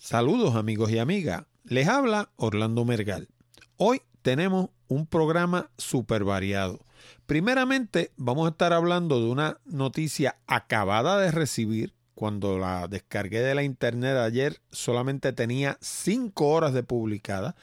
[0.00, 3.28] Saludos amigos y amigas, les habla Orlando Mergal.
[3.76, 6.78] Hoy tenemos un programa súper variado.
[7.26, 11.94] Primeramente vamos a estar hablando de una noticia acabada de recibir.
[12.14, 17.56] Cuando la descargué de la internet ayer solamente tenía 5 horas de publicada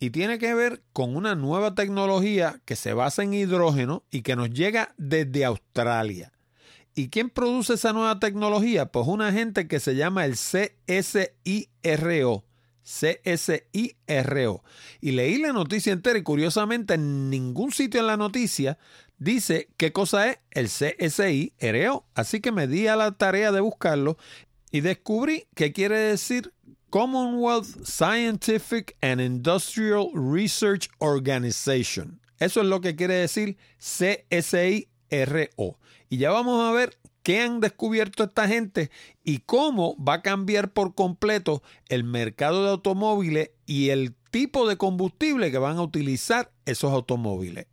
[0.00, 4.34] y tiene que ver con una nueva tecnología que se basa en hidrógeno y que
[4.34, 6.32] nos llega desde Australia.
[7.00, 8.92] ¿Y quién produce esa nueva tecnología?
[8.92, 10.84] Pues una gente que se llama el CSIRO.
[12.84, 14.62] CSIRO.
[15.00, 18.76] Y leí la noticia entera y curiosamente en ningún sitio en la noticia
[19.16, 22.04] dice qué cosa es el CSIRO.
[22.14, 24.18] Así que me di a la tarea de buscarlo
[24.70, 26.52] y descubrí que quiere decir
[26.90, 32.20] Commonwealth Scientific and Industrial Research Organization.
[32.38, 34.90] Eso es lo que quiere decir CSIRO.
[36.10, 38.90] Y ya vamos a ver qué han descubierto esta gente
[39.22, 44.76] y cómo va a cambiar por completo el mercado de automóviles y el tipo de
[44.76, 47.66] combustible que van a utilizar esos automóviles.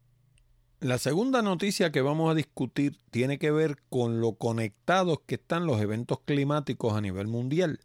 [0.79, 5.65] La segunda noticia que vamos a discutir tiene que ver con lo conectados que están
[5.65, 7.79] los eventos climáticos a nivel mundial.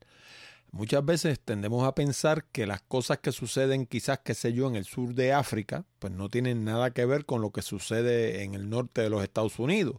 [0.74, 4.76] Muchas veces tendemos a pensar que las cosas que suceden quizás, qué sé yo, en
[4.76, 8.54] el sur de África, pues no tienen nada que ver con lo que sucede en
[8.54, 9.96] el norte de los Estados Unidos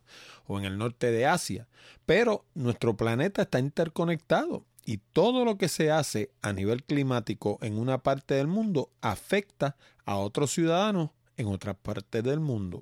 [0.47, 1.67] o en el norte de Asia.
[2.07, 7.77] Pero nuestro planeta está interconectado y todo lo que se hace a nivel climático en
[7.77, 12.81] una parte del mundo afecta a otros ciudadanos en otras partes del mundo.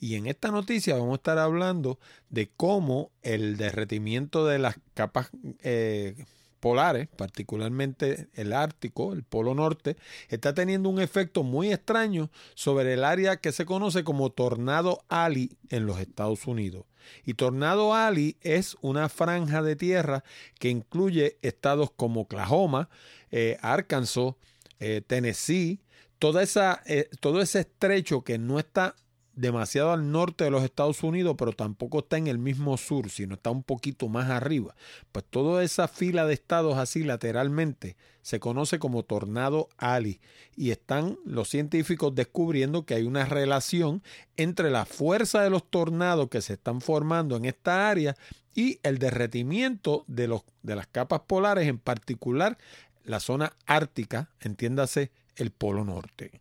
[0.00, 5.30] Y en esta noticia vamos a estar hablando de cómo el derretimiento de las capas
[5.62, 6.16] eh,
[6.58, 9.96] polares, particularmente el Ártico, el Polo Norte,
[10.28, 15.56] está teniendo un efecto muy extraño sobre el área que se conoce como Tornado Ali
[15.70, 16.84] en los Estados Unidos.
[17.24, 20.24] Y Tornado Ali es una franja de tierra
[20.58, 22.88] que incluye estados como Oklahoma,
[23.30, 24.34] eh, Arkansas,
[24.80, 25.80] eh, Tennessee,
[26.18, 28.96] toda esa, eh, todo ese estrecho que no está
[29.38, 33.34] demasiado al norte de los Estados Unidos, pero tampoco está en el mismo sur, sino
[33.34, 34.74] está un poquito más arriba.
[35.12, 40.20] Pues toda esa fila de estados así lateralmente se conoce como tornado Ali
[40.56, 44.02] y están los científicos descubriendo que hay una relación
[44.36, 48.16] entre la fuerza de los tornados que se están formando en esta área
[48.54, 52.58] y el derretimiento de, los, de las capas polares, en particular
[53.04, 56.40] la zona ártica, entiéndase el Polo Norte.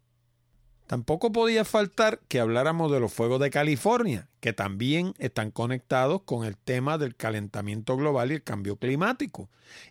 [0.87, 6.45] Tampoco podía faltar que habláramos de los fuegos de California, que también están conectados con
[6.45, 9.49] el tema del calentamiento global y el cambio climático.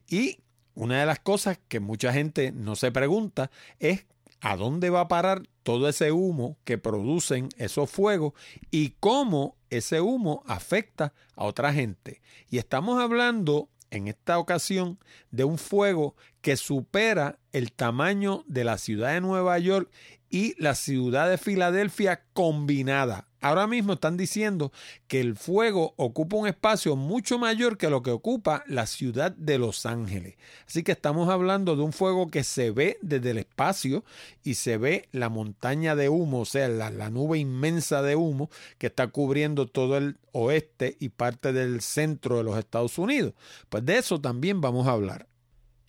[0.08, 0.40] Y
[0.74, 4.06] una de las cosas que mucha gente no se pregunta es
[4.40, 8.32] a dónde va a parar todo ese humo que producen esos fuegos
[8.70, 12.22] y cómo ese humo afecta a otra gente.
[12.48, 14.98] Y estamos hablando en esta ocasión
[15.30, 19.90] de un fuego que supera el tamaño de la ciudad de Nueva York
[20.30, 23.26] y la ciudad de Filadelfia combinada.
[23.46, 24.72] Ahora mismo están diciendo
[25.06, 29.58] que el fuego ocupa un espacio mucho mayor que lo que ocupa la ciudad de
[29.58, 30.34] Los Ángeles.
[30.66, 34.04] Así que estamos hablando de un fuego que se ve desde el espacio
[34.42, 38.88] y se ve la montaña de humo, o sea, la, nube inmensa de humo que
[38.88, 43.34] está cubriendo todo el oeste y parte del centro de los Estados Unidos.
[43.68, 45.28] Pues de eso también vamos a hablar.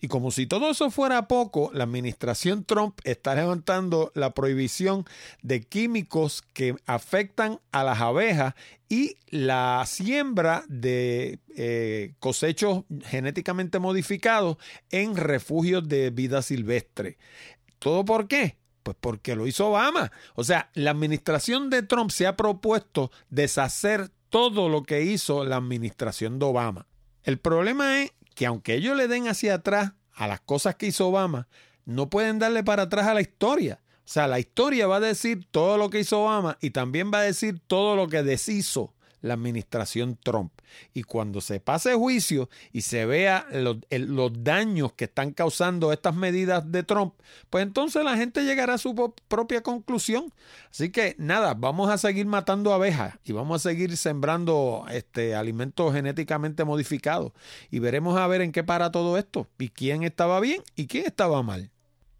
[0.00, 5.04] Y como si todo eso fuera poco, la administración Trump está levantando la prohibición
[5.42, 8.54] de químicos que afectan a las abejas
[8.88, 14.56] y la siembra de eh, cosechos genéticamente modificados
[14.90, 17.18] en refugios de vida silvestre.
[17.80, 18.56] ¿Todo por qué?
[18.84, 20.12] Pues porque lo hizo Obama.
[20.34, 25.56] O sea, la administración de Trump se ha propuesto deshacer todo lo que hizo la
[25.56, 26.86] administración de Obama.
[27.24, 31.08] El problema es que aunque ellos le den hacia atrás a las cosas que hizo
[31.08, 31.48] Obama,
[31.84, 33.80] no pueden darle para atrás a la historia.
[33.82, 37.18] O sea, la historia va a decir todo lo que hizo Obama y también va
[37.18, 40.52] a decir todo lo que deshizo la administración Trump.
[40.94, 43.78] Y cuando se pase juicio y se vea los,
[44.42, 47.14] daños que están causando estas medidas de Trump,
[47.50, 48.94] pues entonces la gente llegará a su
[49.28, 50.32] propia conclusión.
[50.70, 55.92] Así que nada, vamos a seguir matando abejas y vamos a seguir sembrando este, alimentos
[55.94, 57.32] genéticamente modificados.
[57.70, 61.06] Y veremos a ver en qué para todo esto y quién estaba bien y quién
[61.06, 61.70] estaba mal.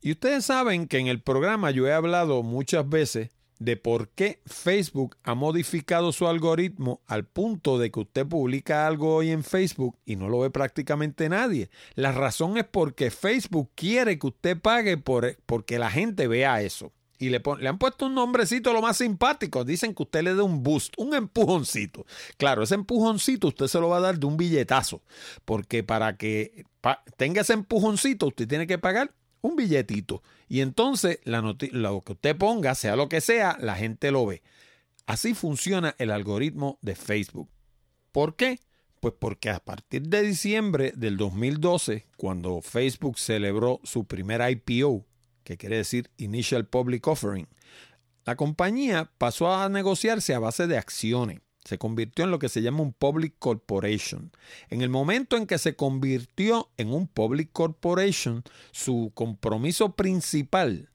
[0.00, 4.40] Y ustedes saben que en el programa yo he hablado muchas veces de por qué
[4.46, 9.98] Facebook ha modificado su algoritmo al punto de que usted publica algo hoy en Facebook
[10.04, 11.70] y no lo ve prácticamente nadie.
[11.94, 16.92] La razón es porque Facebook quiere que usted pague por, porque la gente vea eso.
[17.18, 19.64] y le, le, han puesto un nombrecito lo más simpático.
[19.64, 22.06] Dicen que usted le dé un boost, un empujoncito.
[22.36, 25.02] Claro, ese empujoncito usted se lo va a dar de un billetazo,
[25.44, 26.64] porque para que
[27.16, 30.22] tenga ese empujoncito usted tiene que pagar un billetito.
[30.48, 34.42] Y entonces la lo que usted ponga, sea lo que sea, la gente lo ve.
[35.06, 37.48] Así funciona el algoritmo de Facebook.
[38.12, 38.60] ¿Por qué?
[39.00, 45.06] Pues porque a partir de diciembre del 2012, cuando Facebook celebró su primer IPO,
[45.44, 47.48] que quiere decir Initial Public Offering,
[48.24, 51.40] la compañía pasó a negociarse a base de acciones.
[51.68, 54.32] Se convirtió en lo que se llama un Public Corporation.
[54.70, 58.42] En el momento en que se convirtió en un Public Corporation,
[58.72, 60.88] su compromiso principal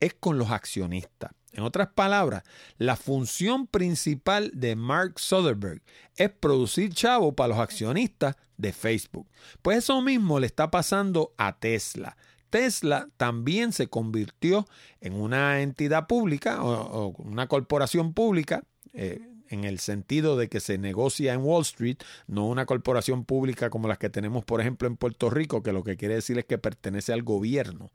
[0.00, 1.30] es con los accionistas.
[1.52, 2.42] En otras palabras,
[2.76, 5.80] la función principal de Mark Zuckerberg
[6.16, 9.30] es producir chavo para los accionistas de Facebook.
[9.62, 12.18] Pues eso mismo le está pasando a Tesla.
[12.50, 14.66] Tesla también se convirtió
[15.00, 18.62] en una entidad pública o, una corporación pública.
[18.92, 23.70] Eh, en el sentido de que se negocia en Wall Street, no una corporación pública
[23.70, 26.44] como las que tenemos, por ejemplo, en Puerto Rico, que lo que quiere decir es
[26.44, 27.90] que pertenece al gobierno.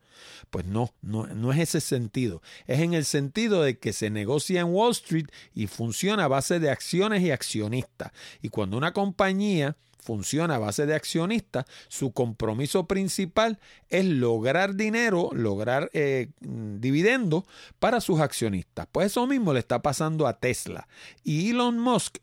[0.50, 2.42] Pues no, no, no es ese sentido.
[2.68, 6.60] Es en el sentido de que se negocia en Wall Street y funciona a base
[6.60, 8.12] de acciones y accionistas.
[8.42, 13.60] Y cuando una compañía funciona a base de accionistas, su compromiso principal
[13.90, 17.44] es lograr dinero, lograr eh, dividendos
[17.80, 18.88] para sus accionistas.
[18.92, 20.88] Pues eso mismo le está pasando a Tesla.
[21.24, 22.18] Y Elon Musk,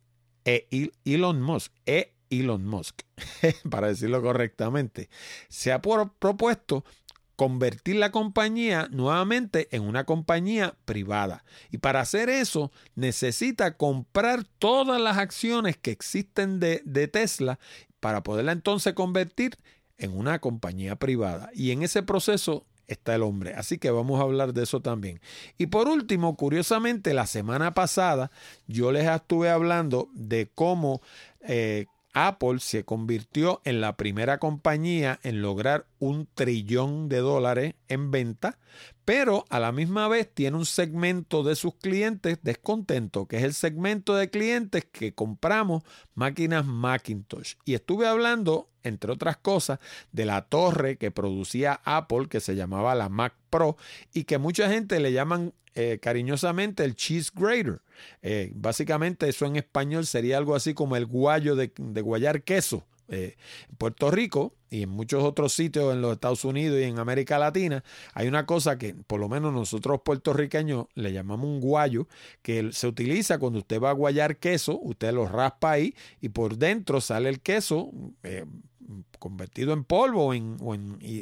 [0.44, 0.66] e
[1.04, 3.02] Elon Musk, e Elon Musk,
[3.70, 5.10] para decirlo correctamente,
[5.48, 6.84] se ha propuesto
[7.40, 11.42] convertir la compañía nuevamente en una compañía privada.
[11.70, 17.58] Y para hacer eso necesita comprar todas las acciones que existen de, de Tesla
[17.98, 19.56] para poderla entonces convertir
[19.96, 21.48] en una compañía privada.
[21.54, 23.54] Y en ese proceso está el hombre.
[23.54, 25.22] Así que vamos a hablar de eso también.
[25.56, 28.30] Y por último, curiosamente, la semana pasada
[28.66, 31.00] yo les estuve hablando de cómo
[31.40, 38.10] eh, Apple se convirtió en la primera compañía en lograr un trillón de dólares en
[38.10, 38.58] venta,
[39.04, 43.54] pero a la misma vez tiene un segmento de sus clientes descontento, que es el
[43.54, 45.84] segmento de clientes que compramos
[46.14, 47.54] máquinas Macintosh.
[47.64, 49.78] Y estuve hablando, entre otras cosas,
[50.12, 53.76] de la torre que producía Apple, que se llamaba la Mac Pro,
[54.12, 57.80] y que mucha gente le llaman eh, cariñosamente el cheese grater.
[58.22, 61.70] Eh, básicamente eso en español sería algo así como el guayo de,
[62.02, 62.84] guayar queso.
[63.12, 63.36] Eh,
[63.68, 67.40] en Puerto Rico y en muchos otros sitios en los Estados Unidos y en América
[67.40, 67.82] Latina
[68.14, 72.06] hay una cosa que por lo menos nosotros puertorriqueños le llamamos un guayo
[72.40, 76.56] que se utiliza cuando usted va a guayar queso, usted lo raspa ahí y por
[76.56, 77.90] dentro sale el queso
[79.18, 80.74] convertido en polvo o en, o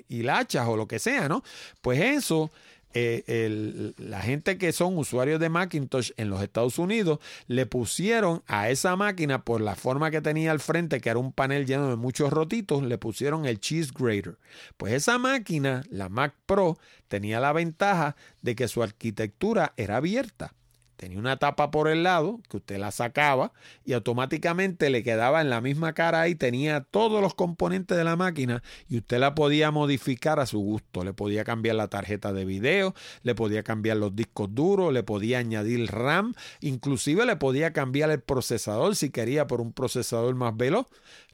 [0.08, 1.42] hilachas o lo que sea, ¿no?
[1.82, 2.50] Pues eso
[2.94, 8.70] eh, la gente que son usuarios de Macintosh en los Estados Unidos le pusieron a
[8.70, 11.96] esa máquina por la forma que tenía al frente, que era un panel lleno de
[11.96, 14.38] muchos rotitos, le pusieron el cheese grater.
[14.76, 16.78] Pues esa máquina, la Mac Pro,
[17.08, 20.54] tenía la ventaja de que su arquitectura era abierta
[20.98, 23.52] tenía una tapa por el lado que usted la sacaba
[23.84, 28.16] y automáticamente le quedaba en la misma cara y tenía todos los componentes de la
[28.16, 31.04] máquina y usted la podía modificar a su gusto.
[31.04, 35.38] Le podía cambiar la tarjeta de video, le podía cambiar los discos duros, le podía
[35.38, 40.88] añadir RAM, inclusive le podía cambiar el procesador si quería por un procesador más veloz.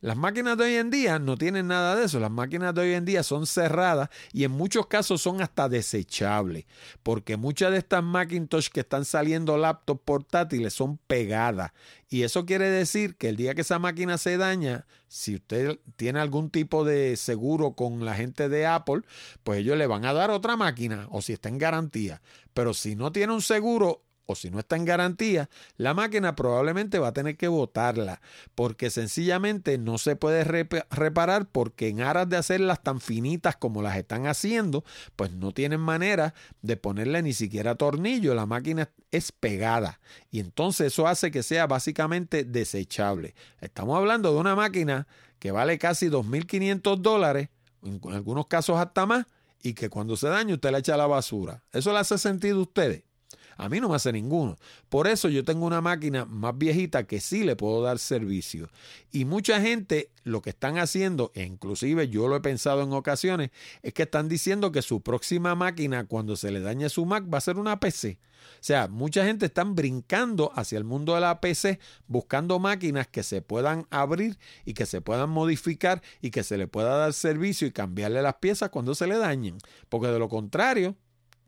[0.05, 2.21] Las máquinas de hoy en día no tienen nada de eso.
[2.21, 6.67] Las máquinas de hoy en día son cerradas y en muchos casos son hasta desechables,
[7.03, 11.73] porque muchas de estas Macintosh que están saliendo laptops portátiles son pegadas.
[12.08, 16.20] Y eso quiere decir que el día que esa máquina se daña, si usted tiene
[16.20, 19.03] algún tipo de seguro con la gente de Apple,
[19.43, 22.23] pues ellos le van a dar otra máquina o si está en garantía.
[22.53, 26.99] Pero si no tiene un seguro, o si no está en garantía, la máquina probablemente
[26.99, 28.21] va a tener que botarla,
[28.55, 33.97] porque sencillamente no se puede reparar porque en aras de hacerlas tan finitas como las
[33.97, 34.85] están haciendo,
[35.17, 40.01] pues no tienen manera de ponerle ni siquiera tornillo, la máquina es pegada
[40.31, 43.35] y entonces eso hace que sea básicamente desechable.
[43.61, 45.07] Estamos hablando de una máquina
[45.39, 47.51] que vale casi 2.500 dólares,
[47.83, 49.27] en algunos casos hasta más,
[49.63, 51.63] y que cuando se daña usted la echa a la basura.
[51.73, 53.04] ¿Eso le hace sentido a ustedes?
[53.56, 54.56] A mí no me hace ninguno.
[54.89, 58.69] Por eso yo tengo una máquina más viejita que sí le puedo dar servicio.
[59.13, 63.51] Y mucha gente lo que están haciendo, e inclusive yo lo he pensado en ocasiones,
[63.82, 67.39] es que están diciendo que su próxima máquina cuando se le dañe su Mac va
[67.39, 68.19] a ser una PC.
[68.44, 73.23] O sea, mucha gente está brincando hacia el mundo de la PC buscando máquinas que
[73.23, 77.67] se puedan abrir y que se puedan modificar y que se le pueda dar servicio
[77.67, 79.58] y cambiarle las piezas cuando se le dañen.
[79.89, 80.96] Porque de lo contrario,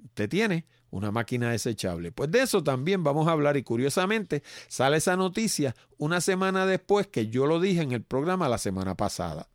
[0.04, 2.12] usted tiene una máquina desechable.
[2.12, 7.06] Pues de eso también vamos a hablar y curiosamente sale esa noticia una semana después
[7.06, 9.48] que yo lo dije en el programa la semana pasada.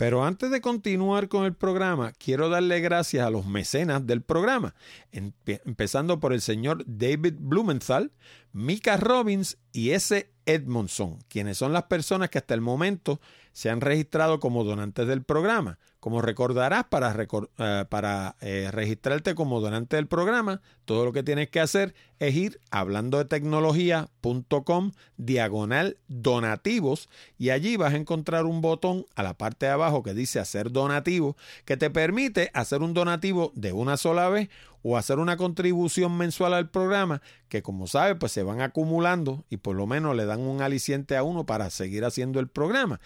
[0.00, 4.74] Pero antes de continuar con el programa, quiero darle gracias a los mecenas del programa,
[5.12, 8.10] empezando por el señor David Blumenthal,
[8.54, 10.30] Mika Robbins y S.
[10.46, 13.20] Edmondson, quienes son las personas que hasta el momento
[13.52, 15.78] se han registrado como donantes del programa.
[16.00, 17.14] Como recordarás, para,
[17.58, 22.34] eh, para eh, registrarte como donante del programa, todo lo que tienes que hacer es
[22.34, 29.34] ir hablando de tecnología.com diagonal donativos y allí vas a encontrar un botón a la
[29.34, 33.98] parte de abajo que dice hacer donativo que te permite hacer un donativo de una
[33.98, 34.48] sola vez
[34.82, 39.58] o hacer una contribución mensual al programa que como sabes pues se van acumulando y
[39.58, 43.00] por lo menos le dan un aliciente a uno para seguir haciendo el programa.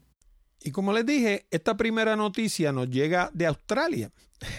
[0.61, 4.11] Y como les dije, esta primera noticia nos llega de Australia.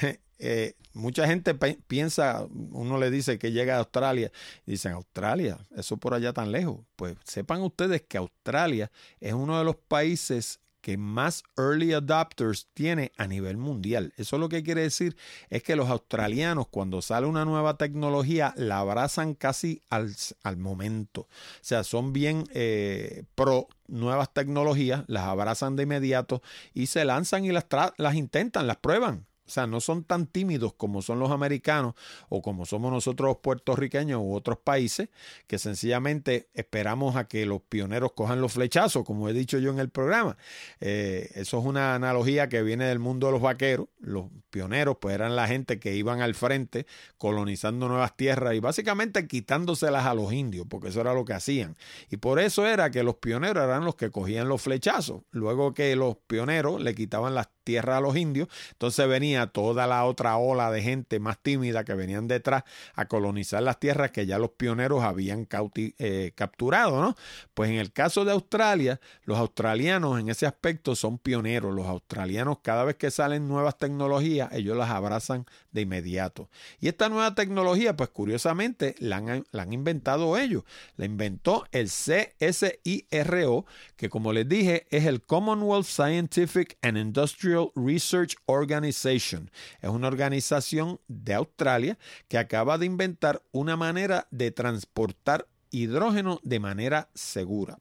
[0.39, 4.31] Eh, mucha gente piensa, uno le dice que llega de Australia,
[4.67, 6.86] dicen, Australia, eso por allá tan lejos.
[6.95, 13.12] Pues sepan ustedes que Australia es uno de los países que más early adopters tiene
[13.17, 14.13] a nivel mundial.
[14.17, 15.15] Eso lo que quiere decir
[15.50, 20.10] es que los australianos cuando sale una nueva tecnología la abrazan casi al,
[20.57, 21.22] momento.
[21.22, 21.27] O
[21.62, 26.41] sea, son bien eh, pro nuevas tecnologías, las abrazan de inmediato
[26.74, 27.65] y se lanzan y las,
[27.98, 29.26] las intentan, las prueban.
[29.47, 31.95] O sea, no son tan tímidos como son los americanos
[32.29, 35.09] o como somos nosotros los puertorriqueños u otros países,
[35.47, 39.79] que sencillamente esperamos a que los pioneros cojan los flechazos, como he dicho yo en
[39.79, 40.37] el programa.
[40.79, 43.87] Eh, eso es una analogía que viene del mundo de los vaqueros.
[43.99, 46.85] Los pioneros pues eran la gente que iban al frente
[47.17, 51.77] colonizando nuevas tierras y básicamente quitándoselas a los indios, porque eso era lo que hacían.
[52.09, 55.23] Y por eso era que los pioneros eran los que cogían los flechazos.
[55.31, 59.07] Luego que los pioneros le quitaban las tierras a los indios, entonces
[59.38, 62.63] venía toda la otra ola de gente más tímida que venían detrás
[62.96, 67.15] a colonizar las tierras que ya los pioneros habían eh, capturado, ¿no?
[67.53, 71.75] Pues en el caso de Australia, los australianos en ese aspecto son pioneros.
[71.75, 76.50] Los australianos cada vez que salen nuevas tecnologías, ellos las abrazan de inmediato.
[76.79, 80.63] Y esta nueva tecnología, pues curiosamente, la han, la han inventado ellos.
[80.96, 83.65] La inventó el CSIRO,
[83.96, 91.00] que como les dije, es el Commonwealth Scientific and Industrial Research Organization es una organización
[91.07, 97.79] de Australia que acaba de inventar una manera de transportar hidrógeno de manera segura.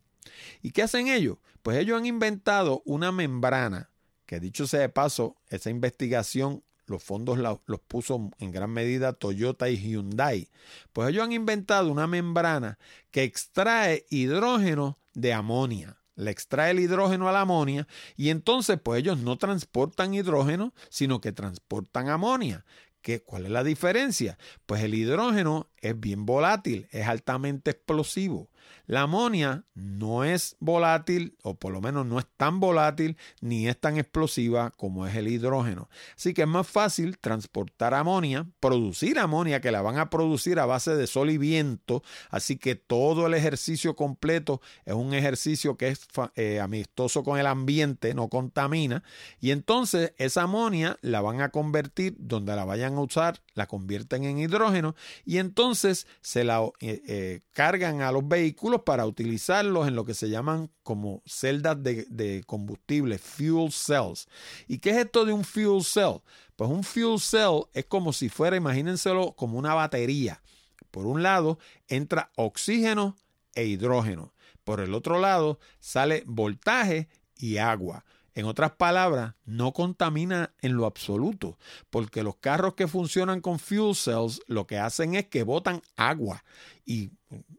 [0.63, 1.39] ¿Y qué hacen ellos?
[1.63, 3.91] Pues ellos han inventado una membrana,
[4.27, 9.69] que dicho sea de paso, esa investigación los fondos los puso en gran medida Toyota
[9.69, 10.49] y Hyundai.
[10.93, 12.79] Pues ellos han inventado una membrana
[13.11, 19.01] que extrae hidrógeno de amonia le extrae el hidrógeno a la amonia y entonces pues
[19.01, 22.65] ellos no transportan hidrógeno, sino que transportan amonia.
[23.03, 24.37] ¿Qué, ¿Cuál es la diferencia?
[24.67, 28.51] Pues el hidrógeno es bien volátil, es altamente explosivo.
[28.87, 33.79] La amonia no es volátil, o por lo menos no es tan volátil, ni es
[33.79, 35.89] tan explosiva como es el hidrógeno.
[36.17, 40.67] Así que es más fácil transportar amonia, producir amonia que la van a producir a
[40.67, 42.03] base de sol y viento.
[42.31, 46.07] Así que todo el ejercicio completo es un ejercicio que es
[46.37, 49.03] eh, amistoso con el ambiente, no contamina.
[49.41, 54.25] Y entonces esa amonia la van a convertir donde la vayan a usar, la convierten
[54.25, 54.95] en hidrógeno
[55.25, 60.15] y entonces se la eh, eh, cargan a los vehículos para utilizarlos en lo que
[60.15, 64.29] se llaman como celdas de, combustible, fuel cells.
[64.67, 66.21] ¿Y qué es esto de un fuel cell?
[66.57, 70.43] Pues un fuel cell es como si fuera, imagínenselo como una batería.
[70.91, 71.59] Por un lado
[71.89, 73.17] entra oxígeno
[73.55, 74.33] e hidrógeno.
[74.65, 78.05] Por el otro lado sale voltaje y agua.
[78.37, 81.59] En otras palabras, no contamina en lo absoluto,
[81.89, 86.45] porque los carros que funcionan con fuel cells lo que hacen es que botan agua
[86.85, 87.13] y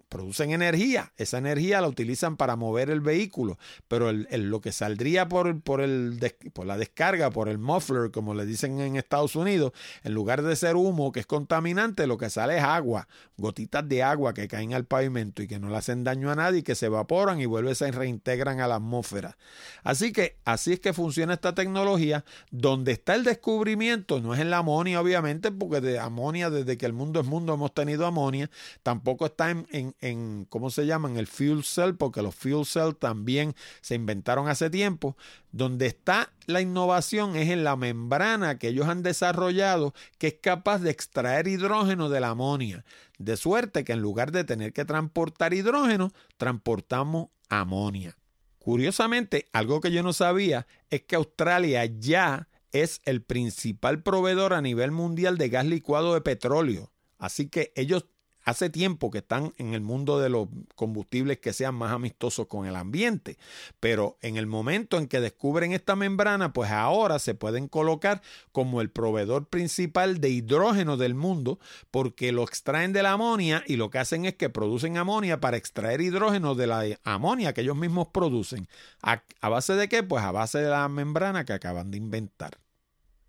[0.10, 1.14] producen energía.
[1.18, 6.20] Esa energía la utilizan para mover el vehículo, pero lo que saldría por, por, el,
[6.54, 9.74] por la descarga, por el muffler, como le dicen en Estados Unidos,
[10.04, 14.04] en lugar de ser humo que es contaminante, lo que sale es agua, gotitas de
[14.04, 16.88] agua que caen al pavimento y que no le hacen daño a nadie, que se
[16.88, 19.38] evaporan y vuelven se reintegran a la atmósfera.
[19.84, 22.26] Así que así es que funciona esta tecnología.
[22.52, 26.86] Donde está el descubrimiento no es en la amonia, obviamente, porque de amonia, desde que
[26.86, 28.50] el mundo es mundo, hemos tenido amonia.
[28.84, 31.10] Tampoco está en, en, en ¿cómo se llama?
[31.10, 35.18] En el fuel cell, porque los fuel cells también se inventaron hace tiempo.
[35.52, 40.80] Donde está la innovación es en la membrana que ellos han desarrollado que es capaz
[40.80, 42.86] de extraer hidrógeno de la amonia.
[43.18, 48.18] De suerte que en lugar de tener que transportar hidrógeno, transportamos amonia.
[48.60, 54.62] Curiosamente, algo que yo no sabía es que Australia ya es el principal proveedor a
[54.62, 56.92] nivel mundial de gas licuado de petróleo.
[57.18, 58.06] Así que ellos
[58.48, 62.66] hace tiempo que están en el mundo de los combustibles que sean más amistosos con
[62.66, 63.38] el ambiente,
[63.82, 68.22] pero en el momento en que descubren esta membrana, pues ahora se pueden colocar
[68.54, 71.60] como el proveedor principal de hidrógeno del mundo,
[71.92, 75.58] porque lo extraen de la amonia y lo que hacen es que producen amonia para
[75.58, 78.70] extraer hidrógeno de la amonia que ellos mismos producen.
[79.02, 80.04] ¿A, base de qué?
[80.04, 82.60] Pues a base de la membrana que acaban de inventar.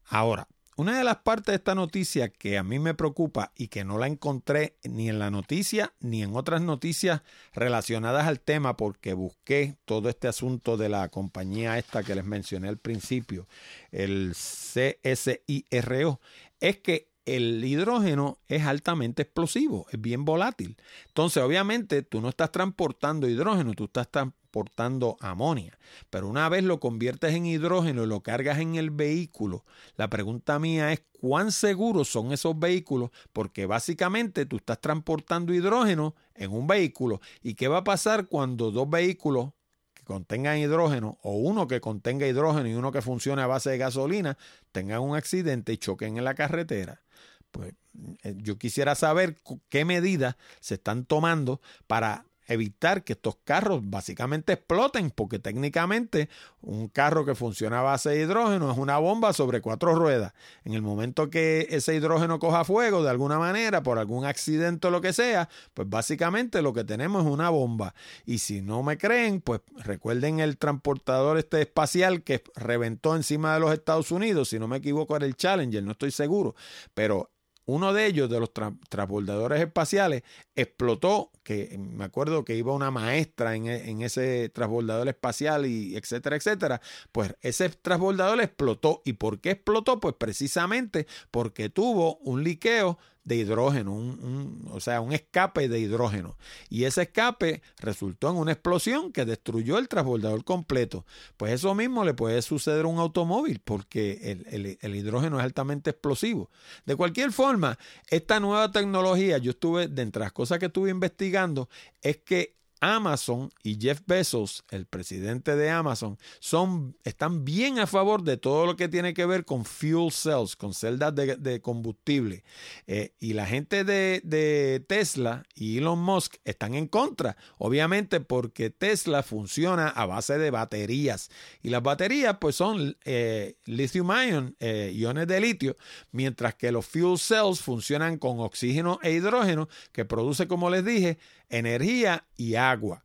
[0.05, 0.47] Ahora,
[0.79, 3.99] una de las partes de esta noticia que a mí me preocupa y que no
[3.99, 9.77] la encontré ni en la noticia ni en otras noticias relacionadas al tema porque busqué
[9.85, 13.49] todo este asunto de la compañía esta que les mencioné al principio,
[13.91, 16.21] el CSIRO,
[16.61, 20.77] es que el hidrógeno es altamente explosivo, es bien volátil.
[21.09, 24.11] Entonces, obviamente, tú no estás transportando hidrógeno, tú estás
[24.49, 25.79] transportando amonia.
[26.11, 29.65] Pero una vez lo conviertes en hidrógeno y lo cargas en el vehículo,
[29.97, 36.15] la pregunta mía es cuán seguros son esos vehículos, porque básicamente tú estás transportando hidrógeno
[36.35, 37.21] en un vehículo.
[37.43, 39.51] ¿Y qué va a pasar cuando dos vehículos
[39.95, 43.79] que contengan hidrógeno o uno que contenga hidrógeno y uno que funcione a base de
[43.79, 44.39] gasolina
[44.73, 47.03] tengan un accidente y choquen en la carretera?
[47.51, 47.75] Pues
[48.23, 49.37] eh, yo quisiera saber
[49.69, 56.29] qué medidas se están tomando para evitar que estos carros básicamente exploten, porque técnicamente
[56.63, 60.33] un carro que funciona a base de hidrógeno es una bomba sobre cuatro ruedas.
[60.65, 64.91] En el momento que ese hidrógeno coja fuego de alguna manera, por algún accidente o
[64.91, 67.95] lo que sea, pues básicamente lo que tenemos es una bomba.
[68.25, 73.61] Y si no me creen, pues recuerden el transportador este espacial que reventó encima de
[73.61, 76.55] los Estados Unidos, si no me equivoco era el Challenger, no estoy seguro,
[76.95, 77.31] pero
[77.69, 78.51] uno de ellos, de los
[78.89, 80.23] transbordadores espaciales,
[80.61, 86.37] explotó, que me acuerdo que iba una maestra en, en, ese transbordador espacial y etcétera,
[86.37, 86.81] etcétera.
[87.13, 89.03] Pues ese transbordador explotó.
[89.05, 90.01] ¿Y por qué explotó?
[90.01, 96.39] Pues precisamente porque tuvo un liqueo de hidrógeno, un, o sea, un escape de hidrógeno.
[96.71, 101.05] Y ese escape resultó en una explosión que destruyó el transbordador completo.
[101.37, 105.91] Pues eso mismo le puede suceder a un automóvil porque el, el hidrógeno es altamente
[105.91, 106.51] explosivo.
[106.87, 111.69] De cualquier forma, esta nueva tecnología, yo estuve, de entre las cosas que estuve investigando,
[112.01, 118.23] es que Amazon y Jeff Bezos, el presidente de Amazon, son, están bien a favor
[118.23, 122.45] de todo lo que tiene que ver con fuel cells, con celdas de, combustible.
[122.87, 129.23] Eh, y la gente de, Tesla y Elon Musk están en contra, obviamente porque Tesla
[129.23, 131.31] funciona a base de baterías.
[131.63, 135.77] Y las baterías pues son eh, lithium ion, eh, iones de litio,
[136.13, 141.19] mientras que los fuel cells funcionan con oxígeno e hidrógeno, que produce, como les dije,
[141.49, 143.05] energía y agua.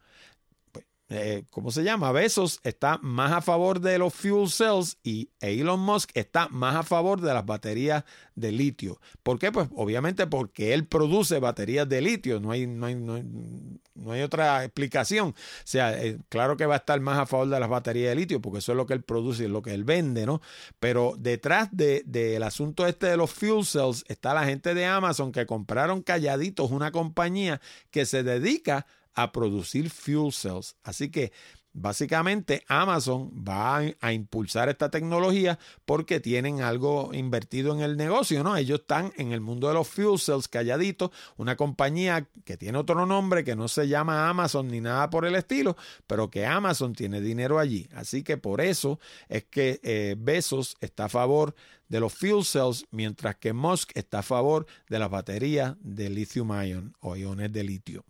[1.15, 2.12] Eh, ¿Cómo se llama?
[2.12, 6.84] Besos está más a favor de los fuel cells y Elon Musk está más a
[6.84, 8.04] favor de las baterías
[8.36, 8.99] de litio.
[9.21, 9.52] ¿Por qué?
[9.52, 14.63] Pues obviamente porque él produce baterías de litio, no hay, no hay, no hay, otra
[14.63, 15.30] explicación.
[15.30, 18.15] O sea, eh, claro que va a estar más a favor de las baterías de
[18.15, 20.41] litio porque eso es lo que él produce y lo que él vende, ¿no?
[20.80, 25.32] Pero detrás del de, asunto este de los fuel cells está la gente de Amazon
[25.32, 28.88] que compraron calladitos una compañía que se dedica
[29.32, 30.76] producir fuel cells.
[30.84, 31.32] Así que
[31.76, 38.56] Básicamente Amazon va a, impulsar esta tecnología porque tienen algo invertido en el negocio, ¿no?
[38.56, 43.08] Ellos están en el mundo de los fuel cells calladitos, una compañía que tiene otro
[43.08, 47.21] nombre que no se llama Amazon ni nada por el estilo, pero que Amazon tiene
[47.21, 47.89] dinero allí.
[47.95, 51.56] Así que por eso es que eh, Bezos está a favor
[51.89, 56.52] de los fuel cells, mientras que Musk está a favor de las baterías de lithium
[56.62, 58.06] ion o iones de litio.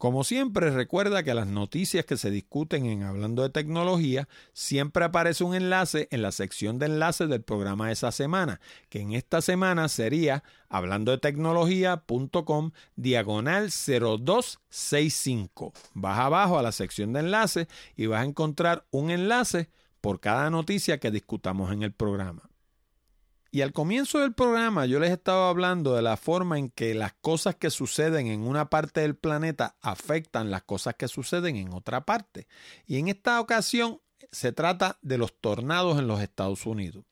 [0.00, 5.44] Como siempre, recuerda que las noticias que se discuten en Hablando de Tecnología siempre aparece
[5.44, 9.42] un enlace en la sección de enlaces del programa de esa semana, que en esta
[9.42, 15.74] semana sería hablando de tecnología.com diagonal 0265.
[15.92, 19.68] Vas abajo a la sección de enlaces y vas a encontrar un enlace
[20.00, 22.49] por cada noticia que discutamos en el programa.
[23.52, 27.14] Y al comienzo del programa yo les estaba hablando de la forma en que las
[27.14, 32.04] cosas que suceden en una parte del planeta afectan las cosas que suceden en otra
[32.04, 32.46] parte.
[32.86, 37.04] Y en esta ocasión se trata de los tornados en los Estados Unidos.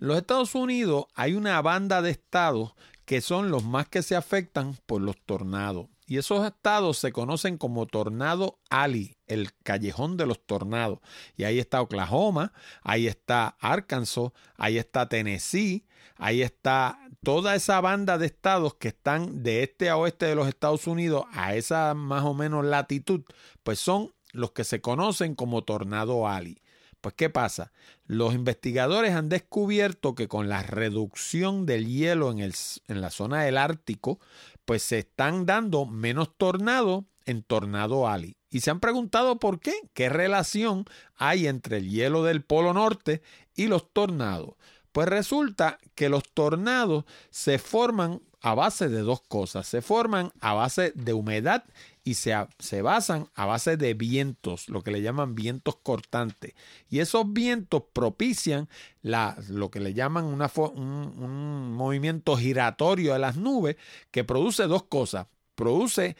[0.00, 2.72] En los Estados Unidos hay una banda de estados
[3.04, 5.88] que son los más que se afectan por los tornados.
[6.12, 10.98] Y esos estados se conocen como Tornado Alley, el callejón de los tornados.
[11.38, 18.18] Y ahí está Oklahoma, ahí está Arkansas, ahí está Tennessee, ahí está toda esa banda
[18.18, 22.24] de estados que están de este a oeste de los Estados Unidos a esa más
[22.24, 23.22] o menos latitud,
[23.62, 26.58] pues son los que se conocen como Tornado Alley.
[27.02, 27.72] Pues ¿qué pasa?
[28.06, 32.54] Los investigadores han descubierto que con la reducción del hielo en, el,
[32.86, 34.20] en la zona del Ártico,
[34.64, 38.36] pues se están dando menos tornados en Tornado Alley.
[38.50, 40.84] Y se han preguntado por qué, qué relación
[41.16, 43.22] hay entre el hielo del Polo Norte
[43.54, 44.54] y los tornados.
[44.92, 49.66] Pues resulta que los tornados se forman a base de dos cosas.
[49.66, 51.64] Se forman a base de humedad
[52.04, 56.54] y se, se, basan a base de vientos, lo que le llaman vientos cortantes.
[56.88, 58.68] Y esos vientos propician
[59.02, 60.42] la, lo que le llaman un,
[60.74, 63.76] un movimiento giratorio de las nubes
[64.10, 65.26] que produce dos cosas.
[65.54, 66.16] Produce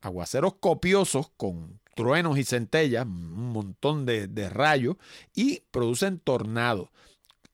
[0.00, 4.96] aguaceros copiosos con truenos y centellas, un montón de, de rayos,
[5.34, 6.88] y producen tornados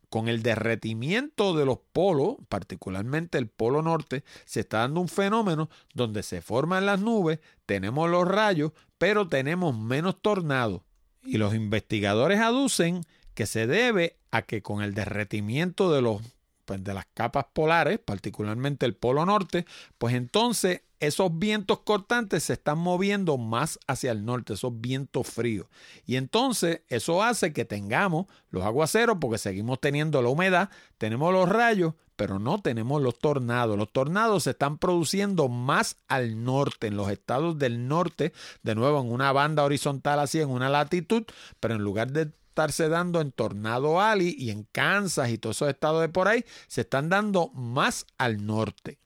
[0.09, 5.69] con el derretimiento de los polos, particularmente el polo norte, se está dando un fenómeno
[5.95, 10.83] donde se forman las nubes, tenemos los rayos, pero tenemos menos tornados.
[11.25, 13.03] Y los investigadores aducen
[13.35, 16.23] que se debe a que con el derretimiento de los
[16.67, 19.67] pues, de las capas polares, particularmente el polo norte,
[19.99, 25.67] pues entonces esos vientos cortantes se están moviendo más hacia el norte, esos vientos fríos.
[26.07, 31.49] Y entonces eso hace que tengamos los aguaceros porque seguimos teniendo la humedad, tenemos los
[31.49, 33.77] rayos, pero no tenemos los tornados.
[33.77, 38.33] Los tornados se están produciendo más al norte, en los estados del norte,
[38.63, 41.25] de nuevo en una banda horizontal así, en una latitud,
[41.61, 45.69] pero en lugar de estarse dando en Tornado Alley y en Kansas y todos esos
[45.69, 48.99] estados de por ahí, se están dando más al norte.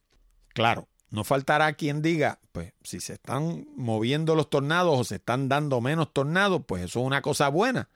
[0.54, 5.48] Claro, no faltará quien diga, pues si se están moviendo los tornados o se están
[5.48, 7.88] dando menos tornados, pues eso es una cosa buena.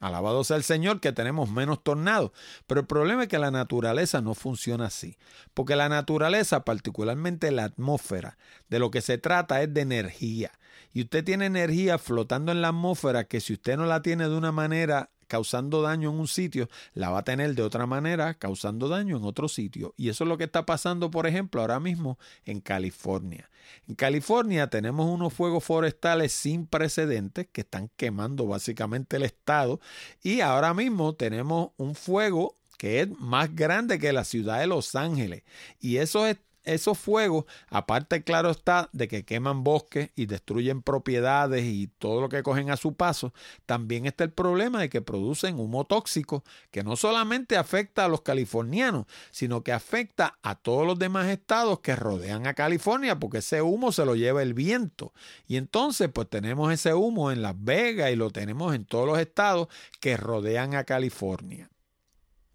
[0.00, 2.32] Alabado sea el Señor que tenemos menos tornados.
[2.66, 5.16] Pero el problema es que la naturaleza no funciona así.
[5.54, 8.36] Porque la naturaleza, particularmente la atmósfera,
[8.68, 10.50] de lo que se trata es de energía.
[10.92, 14.34] Y usted tiene energía flotando en la atmósfera que si usted no la tiene de
[14.34, 18.86] una manera causando daño en un sitio, la va a tener de otra manera causando
[18.90, 19.94] daño en otro sitio.
[19.96, 23.48] Y eso es lo que está pasando, por ejemplo, ahora mismo en California.
[23.88, 29.80] En California tenemos unos fuegos forestales sin precedentes que están quemando básicamente el estado
[30.22, 34.94] y ahora mismo tenemos un fuego que es más grande que la ciudad de Los
[34.96, 35.44] Ángeles.
[35.80, 41.64] Y eso es esos fuegos, aparte claro está de que queman bosques y destruyen propiedades
[41.64, 43.32] y todo lo que cogen a su paso,
[43.66, 48.22] también está el problema de que producen humo tóxico que no solamente afecta a los
[48.22, 53.62] californianos, sino que afecta a todos los demás estados que rodean a California, porque ese
[53.62, 55.12] humo se lo lleva el viento.
[55.46, 59.18] Y entonces pues tenemos ese humo en Las Vegas y lo tenemos en todos los
[59.18, 59.68] estados
[60.00, 61.70] que rodean a California.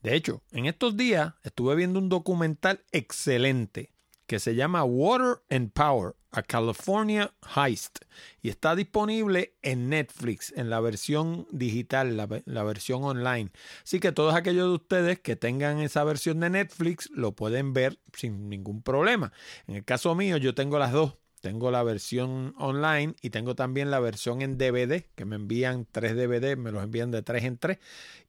[0.01, 3.96] De hecho, en estos días estuve viendo un documental excelente
[4.27, 7.99] que se llama Water and Power, a California Heist,
[8.41, 13.51] y está disponible en Netflix, en la versión digital, la, la, versión online.
[13.83, 17.99] Así que todos aquellos de ustedes que tengan esa versión de Netflix lo pueden ver
[18.13, 19.31] sin ningún problema.
[19.65, 21.15] En el caso mío, yo tengo las dos.
[21.41, 26.15] Tengo la versión online y tengo también la versión en DVD, que me envían tres
[26.15, 27.77] DVD, me los envían de tres en tres.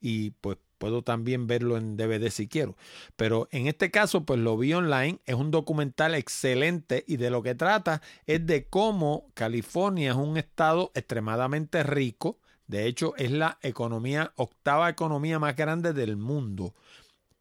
[0.00, 2.76] Y pues Puedo también verlo en DVD si quiero.
[3.16, 5.18] Pero en este caso, pues lo vi online.
[5.26, 10.36] Es un documental excelente y de lo que trata es de cómo California es un
[10.36, 12.38] estado extremadamente rico.
[12.68, 16.74] De hecho, es la economía, octava economía más grande del mundo.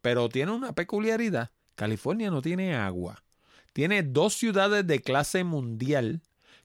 [0.02, 1.50] Pero tiene una peculiaridad.
[1.74, 3.22] California no tiene agua.
[3.72, 6.22] Tiene dos ciudades de clase mundial,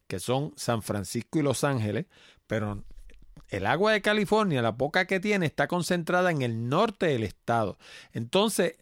[0.08, 2.08] que son San Francisco y Los Ángeles,
[2.48, 2.84] pero
[3.54, 7.78] el agua de California, la poca que tiene, está concentrada en el norte del estado.
[8.12, 8.76] Entonces,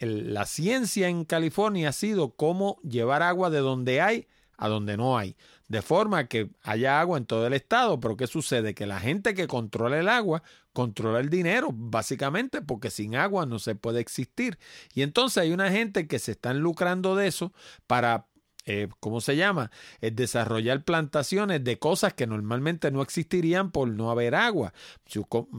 [0.00, 5.16] la ciencia en California ha sido cómo llevar agua de donde hay a donde no
[5.16, 5.36] hay.
[5.68, 8.74] De forma que haya agua en todo el estado, pero ¿qué sucede?
[8.74, 13.58] Que la gente que controla el agua controla el dinero, básicamente, porque sin agua no
[13.58, 14.58] se puede existir.
[14.94, 17.52] Y entonces hay una gente que se están lucrando de eso
[17.86, 18.26] para
[18.64, 19.70] eh, ¿cómo se llama?
[20.00, 24.72] Es desarrollar plantaciones de cosas que normalmente no existirían por no haber agua.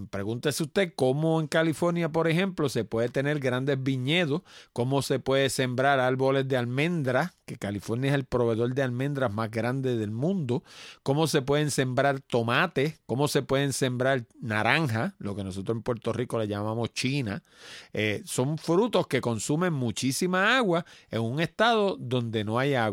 [0.10, 5.50] Pregúntese usted cómo en California, por ejemplo, se puede tener grandes viñedos, cómo se puede
[5.50, 10.64] sembrar árboles de almendras, que California es el proveedor de almendras más grande del mundo,
[11.04, 16.14] cómo se pueden sembrar tomates, cómo se pueden sembrar naranja, lo que nosotros en Puerto
[16.14, 17.44] Rico le llamamos china.
[17.92, 22.93] Eh, son frutos que consumen muchísima agua en un estado donde no hay agua.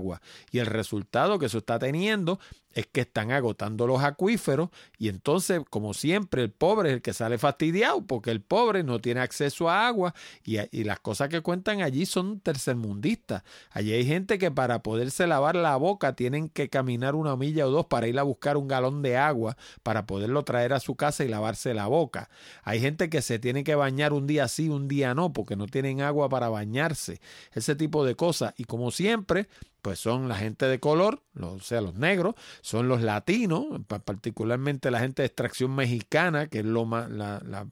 [0.51, 2.39] Y el resultado que eso está teniendo
[2.73, 7.13] es que están agotando los acuíferos y entonces, como siempre, el pobre es el que
[7.13, 11.41] sale fastidiado porque el pobre no tiene acceso a agua y, y, las cosas que
[11.41, 13.43] cuentan allí son tercermundistas.
[13.71, 17.71] Allí hay gente que para poderse lavar la boca tienen que caminar una milla o
[17.71, 21.25] dos para ir a buscar un galón de agua para poderlo traer a su casa
[21.25, 22.31] y lavarse la boca.
[22.63, 25.67] Hay gente que se tiene que bañar un día sí, un día no, porque no
[25.67, 27.21] tienen agua para bañarse.
[27.53, 28.55] Ese tipo de cosas.
[28.57, 29.49] Y como siempre,
[29.83, 35.01] pues son la gente de color, o sea, los negros, son los latinos, particularmente la
[35.01, 37.67] gente de extracción mexicana, que es lo más, la, la,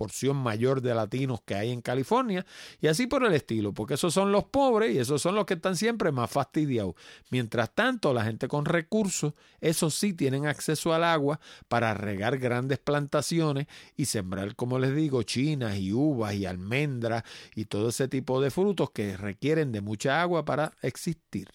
[0.00, 2.46] porción mayor de latinos que hay en California,
[2.80, 5.52] y así por el estilo, porque esos son los pobres y esos son los que
[5.52, 6.94] están siempre más fastidiados.
[7.28, 12.78] Mientras tanto, la gente con recursos, esos sí tienen acceso al agua para regar grandes
[12.78, 17.22] plantaciones y sembrar, como les digo, chinas y uvas y almendras
[17.54, 21.49] y todo ese tipo de frutos que requieren de mucha agua para existir.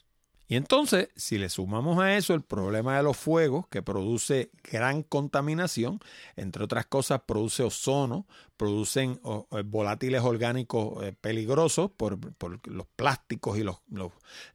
[0.47, 5.01] Y entonces, si le sumamos a eso el problema de los fuegos, que produce gran
[5.01, 5.99] contaminación,
[6.35, 8.27] entre otras cosas produce ozono,
[8.57, 9.19] producen
[9.65, 12.17] volátiles orgánicos eh, peligrosos por,
[12.65, 13.77] los plásticos y los,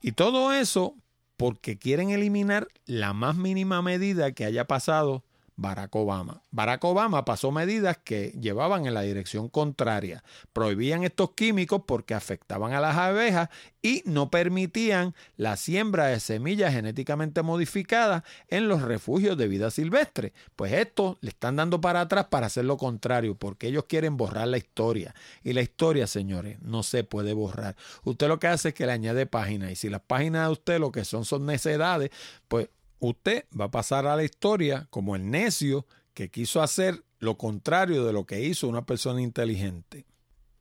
[0.01, 0.97] Y todo eso
[1.37, 5.25] porque quieren eliminar la más mínima medida que haya pasado
[5.57, 6.43] Barack Obama.
[6.51, 10.23] Barack Obama pasó medidas que llevaban en la dirección contraria.
[10.53, 13.49] Prohibían estos químicos porque afectaban a las abejas
[13.81, 20.35] y no permitían la siembra de semillas genéticamente modificadas en los refugios de vida silvestre.
[20.57, 24.49] Pues esto le están dando para atrás para hacer lo contrario, porque ellos quieren borrar
[24.49, 25.15] la historia.
[25.43, 27.77] Y la historia, señores, no se puede borrar.
[28.05, 29.71] Usted lo que hace es que le añade páginas.
[29.71, 32.11] Y si las páginas de usted lo que son son necedades,
[32.49, 37.37] pues usted va a pasar a la historia como el necio que quiso hacer lo
[37.37, 40.07] contrario de lo que hizo una persona inteligente.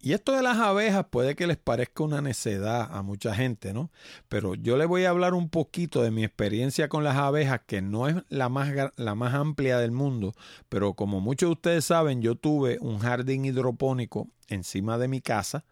[0.06, 3.90] Y esto de las abejas puede que les parezca una necedad a mucha gente, ¿no?
[4.30, 7.82] Pero yo le voy a hablar un poquito de mi experiencia con las abejas, que
[7.82, 10.34] no es la más, la más amplia del mundo,
[10.70, 15.66] pero como muchos de ustedes saben, yo tuve un jardín hidropónico encima de mi casa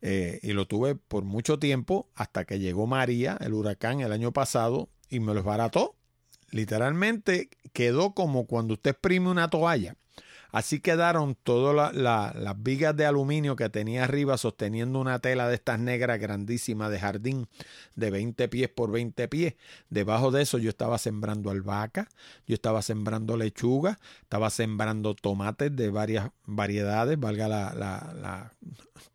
[0.00, 4.32] eh, y lo tuve por mucho tiempo hasta que llegó María, el huracán, el año
[4.32, 5.96] pasado y me los barató
[6.52, 9.96] literalmente quedó como cuando usted exprime una toalla.
[10.52, 15.78] Así quedaron todas las vigas de aluminio que tenía arriba sosteniendo una tela de estas
[15.78, 17.48] negras grandísimas de jardín
[17.96, 19.54] de 20 pies por 20 pies.
[19.88, 22.10] Debajo de eso yo estaba sembrando albahaca,
[22.46, 28.52] yo estaba sembrando lechuga, estaba sembrando tomates de varias variedades, valga la, la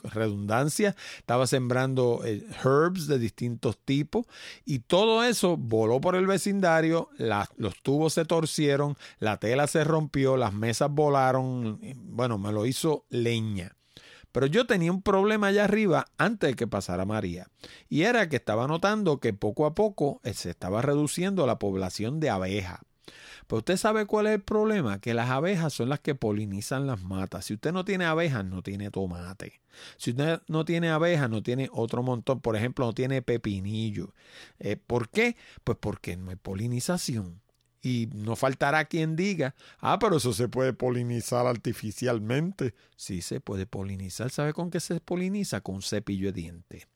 [0.03, 4.25] redundancia, estaba sembrando eh, herbs de distintos tipos
[4.65, 7.09] y todo eso voló por el vecindario,
[7.57, 13.05] los tubos se torcieron, la tela se rompió, las mesas volaron, bueno, me lo hizo
[13.09, 13.77] leña.
[14.31, 17.47] Pero yo tenía un problema allá arriba antes de que pasara María.
[17.89, 22.19] Y era que estaba notando que poco a poco eh, se estaba reduciendo la población
[22.19, 22.81] de abejas.
[23.47, 27.01] Pero usted sabe cuál es el problema, que las abejas son las que polinizan las
[27.01, 27.45] matas.
[27.45, 29.61] Si usted no tiene abejas, no tiene tomate.
[29.97, 32.41] Si usted no tiene abejas, no tiene otro montón.
[32.41, 34.13] Por ejemplo, no tiene pepinillo.
[34.59, 35.35] Eh, ¿Por qué?
[35.63, 37.41] Pues porque no hay polinización.
[37.81, 42.73] Y no faltará quien diga, ah, pero eso se puede polinizar artificialmente.
[42.95, 44.29] Sí, se puede polinizar.
[44.31, 45.61] ¿Sabe con qué se poliniza?
[45.61, 46.87] Con un cepillo de dientes.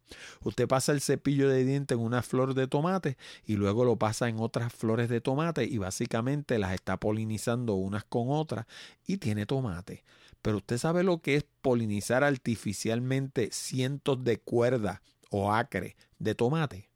[0.43, 4.27] Usted pasa el cepillo de dientes en una flor de tomate y luego lo pasa
[4.27, 8.65] en otras flores de tomate y básicamente las está polinizando unas con otras
[9.05, 10.03] y tiene tomate.
[10.41, 16.89] Pero usted sabe lo que es polinizar artificialmente cientos de cuerdas o acres de tomate.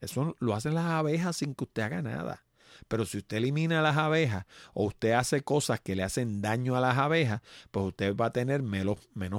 [0.00, 2.44] Eso lo hacen las abejas sin que usted haga nada.
[2.88, 6.80] Pero si usted elimina las abejas o usted hace cosas que le hacen daño a
[6.80, 8.98] las abejas, pues usted va a tener menos,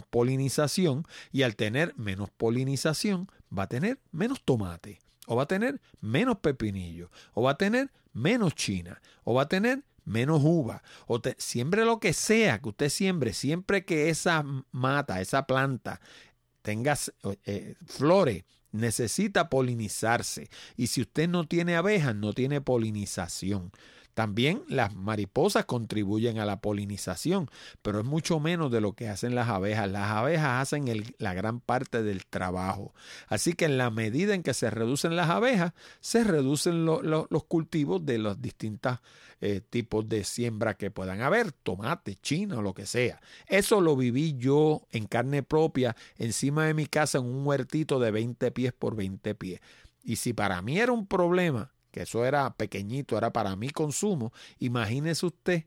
[0.09, 5.81] polinización y al tener menos polinización va a tener menos tomate o va a tener
[6.01, 11.19] menos pepinillo o va a tener menos china o va a tener menos uva, o
[11.37, 15.99] siembre lo que sea que usted siembre, siempre que esa mata, esa planta
[16.61, 16.95] tenga
[17.45, 18.43] eh, flores,
[18.75, 20.49] necesita polinizarse.
[20.75, 23.71] Y si usted no tiene abejas, no tiene polinización.
[24.15, 27.49] También las mariposas contribuyen a la polinización,
[27.81, 29.91] pero es mucho menos de lo que hacen las abejas.
[29.91, 30.85] Las abejas hacen
[31.17, 32.93] la gran parte del trabajo.
[33.27, 38.05] Así que en la medida en que se reducen las abejas, se reducen los cultivos
[38.05, 38.99] de los distintos
[39.41, 43.19] eh, tipos de siembra que puedan haber, tomate, china o lo que sea.
[43.47, 48.11] Eso lo viví yo en carne propia encima de mi casa en un huertito de
[48.11, 49.59] 20 pies por 20 pies.
[50.05, 54.33] Y si para mí era un problema que eso era pequeñito, era para mi consumo,
[54.59, 55.63] imagínese usted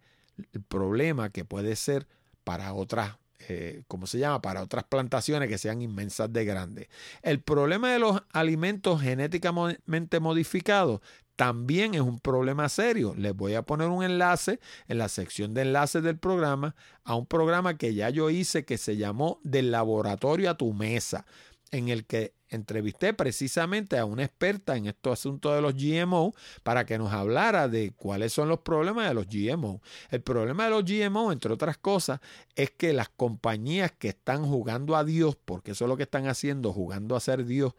[0.52, 2.06] el problema que puede ser
[2.44, 3.16] para otras
[3.48, 4.42] eh, ¿cómo se llama?
[4.42, 6.88] Para otras plantaciones que sean inmensas de grandes.
[7.22, 11.00] El problema de los alimentos genéticamente modificados
[11.36, 13.14] también es un problema serio.
[13.16, 17.24] Les voy a poner un enlace en la sección de enlaces del programa a un
[17.24, 21.24] programa que ya yo hice que se llamó Del laboratorio a tu mesa,
[21.70, 26.87] en el que entrevisté precisamente a una experta en estos asuntos de los GMO para
[26.87, 29.83] que nos hablara de cuáles son los problemas de los GMO.
[30.11, 32.20] El problema de los GMO, entre otras cosas,
[32.54, 36.26] es que las compañías que están jugando a Dios, porque eso es lo que están
[36.26, 37.74] haciendo, jugando a ser Dios,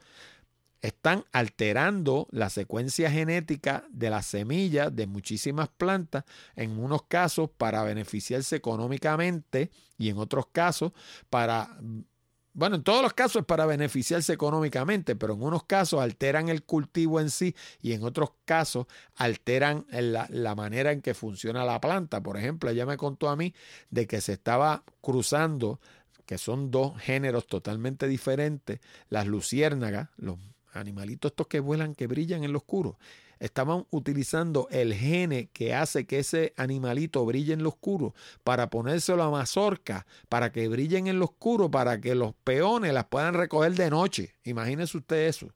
[0.82, 6.24] están alterando la secuencia genética de las semillas de muchísimas plantas,
[6.56, 10.94] en unos casos para beneficiarse económicamente y en otros casos
[11.30, 11.78] para
[12.60, 16.64] bueno, en todos los casos es para beneficiarse económicamente, pero en unos casos alteran el
[16.64, 21.80] cultivo en sí y en otros casos alteran la, la, manera en que funciona la
[21.80, 22.22] planta.
[22.22, 23.54] Por ejemplo, ella me contó a mí
[23.92, 25.80] de que se estaba cruzando,
[26.26, 30.38] que son dos géneros totalmente diferentes, las luciérnagas, los
[30.74, 32.98] animalitos estos que vuelan, que brillan en lo oscuro
[33.40, 39.24] estaban utilizando el gene que hace que ese animalito brille en lo oscuro para ponérselo
[39.24, 43.74] a mazorca, para que brillen en lo oscuro, para que los peones las puedan recoger
[43.74, 44.36] de noche.
[44.44, 45.54] Imagínese usted eso.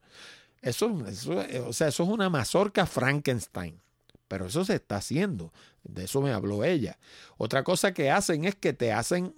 [0.61, 1.33] Eso, eso,
[1.67, 3.81] o sea, eso es una mazorca Frankenstein.
[4.29, 5.51] Pero eso se está haciendo.
[5.83, 6.97] De eso me habló ella.
[7.37, 9.35] Otra cosa que hacen es que te hacen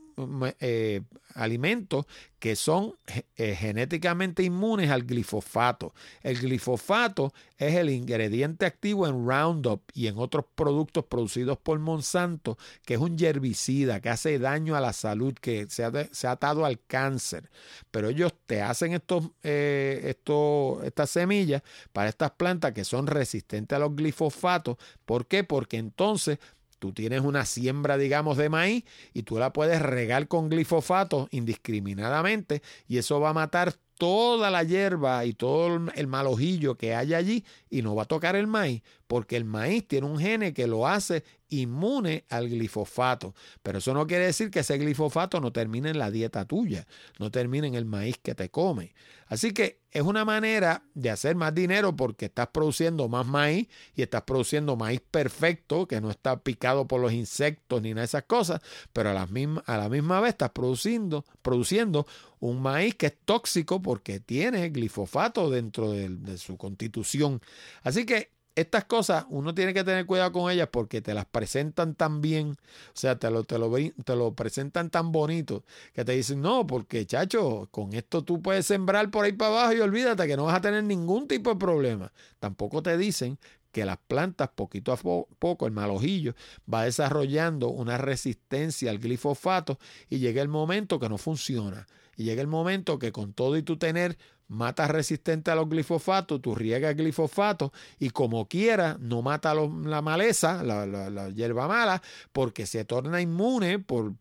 [0.59, 1.01] eh,
[1.33, 2.05] alimentos
[2.39, 2.93] que son
[3.37, 5.93] eh, genéticamente inmunes al glifosato.
[6.21, 12.57] El glifosato es el ingrediente activo en Roundup y en otros productos producidos por Monsanto,
[12.85, 16.79] que es un herbicida que hace daño a la salud, que se ha, atado al
[16.85, 17.49] cáncer.
[17.91, 19.01] Pero ellos te hacen
[19.43, 24.77] eh, estos, estas semillas para estas plantas que son resistentes a los glifosatos.
[25.05, 25.43] ¿Por qué?
[25.43, 26.39] Porque entonces
[26.79, 28.83] Tú tienes una siembra, digamos, de maíz
[29.13, 34.63] y tú la puedes regar con glifosato indiscriminadamente y eso va a matar toda la
[34.63, 38.81] hierba y todo el malojillo que hay allí y no va a tocar el maíz
[39.07, 43.35] porque el maíz tiene un gene que lo hace inmune al glifosato.
[43.61, 46.87] Pero eso no quiere decir que ese glifosato no termine en la dieta tuya,
[47.19, 48.93] no termine en el maíz que te come.
[49.27, 54.03] Así que es una manera de hacer más dinero porque estás produciendo más maíz y
[54.03, 58.23] estás produciendo maíz perfecto que no está picado por los insectos ni nada de esas
[58.23, 58.61] cosas,
[58.93, 62.05] pero a la misma, a la misma vez estás produciendo, produciendo
[62.39, 67.41] un maíz que es tóxico porque tiene glifosato dentro de, de su constitución.
[67.81, 71.93] Así que estas cosas uno tiene que tener cuidado con ellas porque te las presentan
[71.95, 75.63] tan bien, o sea, te lo, te lo, presentan tan bonito
[75.93, 79.73] que te dicen, no, porque chacho, con esto tú puedes sembrar por ahí para abajo
[79.73, 82.11] y olvídate que no vas a tener ningún tipo de problema.
[82.39, 83.37] Tampoco te dicen
[83.75, 86.33] que las plantas, poquito a poco, el malojillo
[86.73, 91.85] va desarrollando una resistencia al glifosato y llega el momento que no funciona.
[92.15, 96.41] Y llega el momento que con todo y tu tener mata resistente a los glifosatos,
[96.41, 102.01] tú riegas glifosato y como quiera no mata la maleza, la, hierba mala,
[102.31, 104.13] porque se torna inmune por,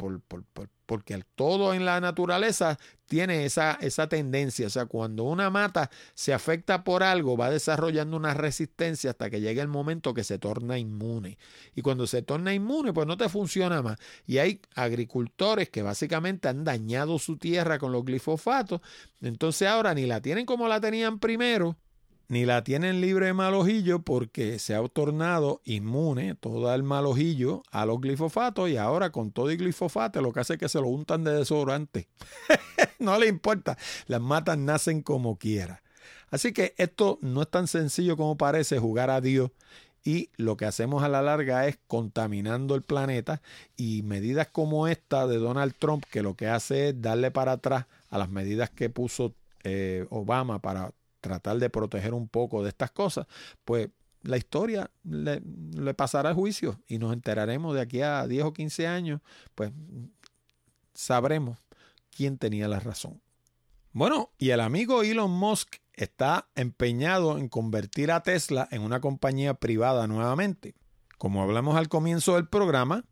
[0.86, 2.78] porque todo en la naturaleza
[3.14, 4.66] tiene esa, esa tendencia.
[4.66, 9.40] O sea, cuando una mata se afecta por algo, va desarrollando una resistencia hasta que
[9.40, 11.38] llegue el momento que se torna inmune.
[11.76, 14.00] Y cuando se torna inmune, pues no te funciona más.
[14.26, 18.80] Y hay agricultores que básicamente han dañado su tierra con los glifosatos.
[19.20, 21.76] Entonces ahora ni la tienen como la tenían primero,
[22.28, 27.86] ni la tienen libre de malojillo porque se ha tornado inmune todo el malojillo a
[27.86, 30.88] los glifosatos y ahora con todo el glifosato lo que hace es que se lo
[30.88, 32.08] untan de desodorante.
[32.98, 35.82] no le importa, las matas nacen como quiera.
[36.30, 39.50] Así que esto no es tan sencillo como parece jugar a Dios
[40.04, 43.40] y lo que hacemos a la larga es contaminando el planeta
[43.76, 47.86] y medidas como esta de Donald Trump que lo que hace es darle para atrás
[48.10, 50.92] a las medidas que puso eh, Obama para
[51.24, 53.26] tratar de proteger un poco de estas cosas,
[53.64, 53.88] pues
[54.20, 55.40] la historia le,
[55.94, 59.20] pasará el juicio y nos enteraremos de aquí a 10 o 15 años,
[59.54, 59.72] pues
[60.92, 61.58] sabremos
[62.10, 63.22] quién tenía la razón.
[63.92, 69.54] Bueno, y el amigo Elon Musk está empeñado en convertir a Tesla en una compañía
[69.54, 70.74] privada nuevamente.
[71.16, 73.04] Como hablamos al comienzo del programa,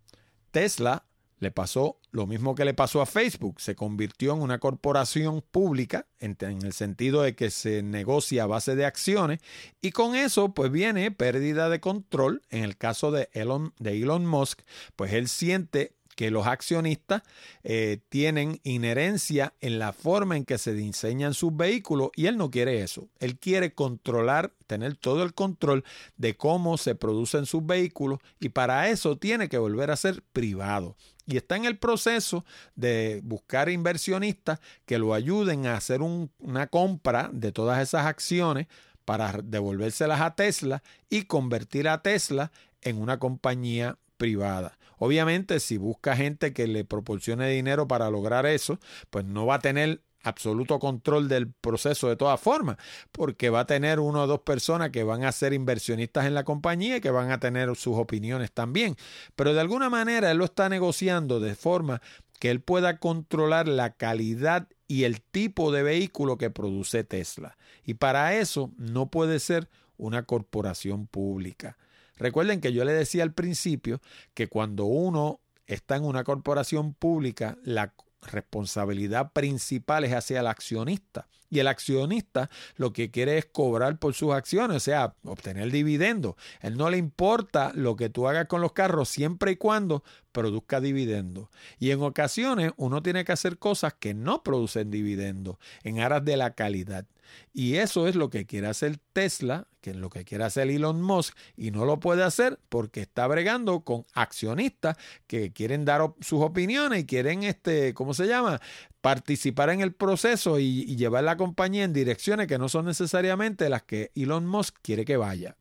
[0.50, 1.06] Tesla
[1.38, 3.60] le pasó lo mismo que le pasó a Facebook.
[3.60, 8.76] Se convirtió en una corporación pública en, el sentido de que se negocia a base
[8.76, 9.40] de acciones
[9.80, 12.42] y con eso pues viene pérdida de control.
[12.50, 14.60] En el caso de Elon, de Elon Musk,
[14.94, 17.22] pues él siente que los accionistas
[17.62, 22.50] eh, tienen inherencia en la forma en que se diseñan sus vehículos y él no
[22.50, 23.08] quiere eso.
[23.18, 25.84] Él quiere controlar, tener todo el control
[26.16, 30.96] de cómo se producen sus vehículos y para eso tiene que volver a ser privado.
[31.26, 32.44] Y está en el proceso
[32.74, 38.66] de buscar inversionistas que lo ayuden a hacer una compra de todas esas acciones
[39.04, 42.50] para devolvérselas a Tesla y convertir a Tesla
[42.82, 44.76] en una compañía privada.
[45.04, 48.78] Obviamente, si busca gente que le proporcione dinero para lograr eso,
[49.10, 52.76] pues no va a tener absoluto control del proceso de todas formas,
[53.10, 56.44] porque va a tener una o dos personas que van a ser inversionistas en la
[56.44, 58.94] compañía y que van a tener sus opiniones también.
[59.34, 62.00] Pero de alguna manera él lo está negociando de forma
[62.38, 67.58] que él pueda controlar la calidad y el tipo de vehículo que produce Tesla.
[67.82, 71.76] Y para eso no puede ser una corporación pública.
[72.22, 74.00] Recuerden que yo le decía al principio
[74.32, 81.26] que cuando uno está en una corporación pública, la responsabilidad principal es hacia el accionista.
[81.50, 86.36] Y el accionista lo que quiere es cobrar por sus acciones, o sea, obtener dividendo.
[86.60, 90.80] Él no le importa lo que tú hagas con los carros siempre y cuando produzca
[90.80, 91.50] dividendo.
[91.80, 96.36] Y en ocasiones uno tiene que hacer cosas que no producen dividendo en aras de
[96.36, 97.04] la calidad.
[97.52, 101.02] Y eso es lo que quiere hacer Tesla, que es lo que quiere hacer Elon
[101.02, 104.96] Musk, y no lo puede hacer porque está bregando con accionistas
[105.26, 108.60] que quieren dar sus opiniones y quieren, este, ¿cómo se llama?
[109.00, 113.68] Participar en el proceso y, y llevar la compañía en direcciones que no son necesariamente
[113.68, 115.56] las que Elon Musk quiere que vaya.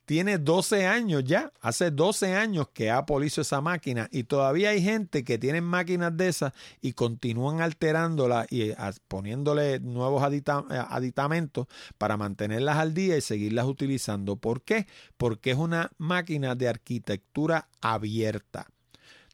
[0.06, 1.52] tiene 12 años ya.
[1.62, 6.16] Hace 12 años que Apple hizo esa máquina y todavía hay gente que tiene máquinas
[6.16, 8.76] de esas y continúan alterándolas y eh,
[9.08, 10.44] poniéndole nuevos eh,
[10.90, 14.36] aditamentos para mantenerlas al día y seguirlas utilizando.
[14.36, 14.86] ¿Por qué?
[15.16, 18.68] Porque es una máquina de arquitectura abierta.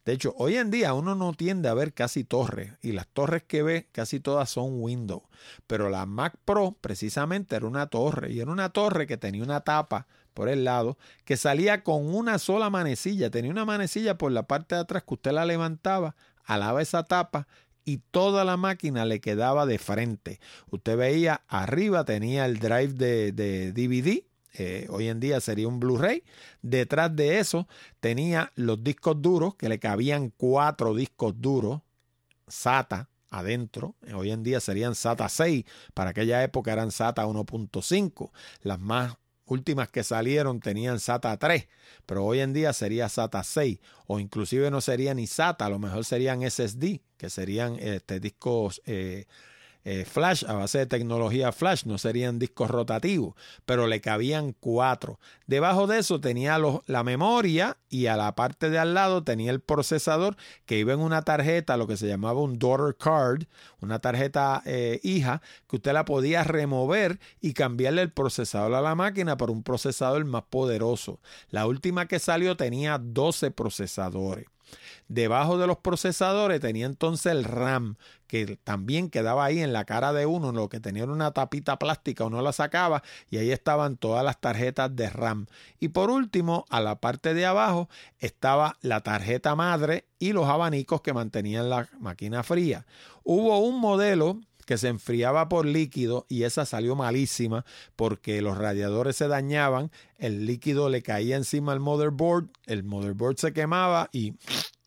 [0.06, 3.44] De hecho, hoy en día uno no tiende a ver casi torres y las torres
[3.44, 5.24] que ve casi todas son Windows.
[5.68, 9.62] Pero la Mac Pro precisamente era una torre y era una torre que tenía una
[9.62, 13.30] tapa por el lado que salía con una sola manecilla.
[13.30, 17.48] Tenía una manecilla por la parte de atrás que usted la levantaba, alaba esa tapa
[17.86, 20.40] y toda la máquina le quedaba de frente.
[20.70, 24.24] Usted veía arriba tenía el drive de, DVD
[24.54, 26.24] eh, hoy en día sería un Blu-ray.
[26.62, 27.68] Detrás de eso
[28.00, 31.82] tenía los discos duros, que le cabían cuatro discos duros,
[32.48, 33.96] SATA adentro.
[34.14, 38.32] Hoy en día serían SATA 6, para aquella época eran SATA 1.5.
[38.62, 41.68] Las más últimas que salieron tenían SATA 3,
[42.06, 45.80] pero hoy en día sería SATA 6 o inclusive no sería ni SATA, a lo
[45.80, 49.26] mejor serían SSD, que serían este, discos eh,
[49.84, 55.20] eh, flash, a base de tecnología flash, no serían discos rotativos, pero le cabían cuatro.
[55.48, 59.60] Debajo de eso tenía la memoria y a la parte de al lado tenía el
[59.60, 63.44] procesador que iba en una tarjeta, lo que se llamaba un daughter card,
[63.80, 68.96] una tarjeta eh, hija, que usted la podía remover y cambiarle el procesador a la
[68.96, 71.20] máquina por un procesador más poderoso.
[71.50, 74.46] La última que salió tenía 12 procesadores.
[75.08, 77.98] Debajo de los procesadores tenía entonces el RAM,
[78.28, 82.24] que también quedaba ahí en la cara de uno, lo que tenía una tapita plástica,
[82.24, 85.48] uno la sacaba y ahí estaban todas las tarjetas de RAM.
[85.80, 91.02] Y por último, a la parte de abajo estaba la tarjeta madre y los abanicos
[91.02, 92.86] que mantenían la máquina fría.
[93.24, 94.40] Hubo un modelo
[94.72, 97.66] que se enfriaba por líquido y esa salió malísima
[97.98, 103.52] porque los radiadores se dañaban, el líquido le caía encima al motherboard, el motherboard se
[103.52, 104.36] quemaba y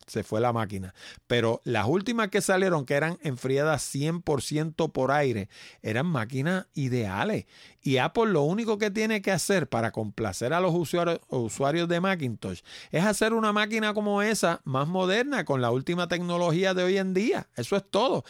[0.07, 0.95] se fue la máquina.
[1.27, 5.51] Pero las últimas que salieron, que eran enfriadas 100% por aire,
[5.83, 7.45] eran máquinas ideales.
[7.83, 12.01] Y Apple lo único que tiene que hacer para complacer a los usuarios, usuarios de
[12.01, 16.97] Macintosh es hacer una máquina como esa, más moderna, con la última tecnología de hoy
[16.97, 17.49] en día.
[17.55, 18.25] Eso es todo.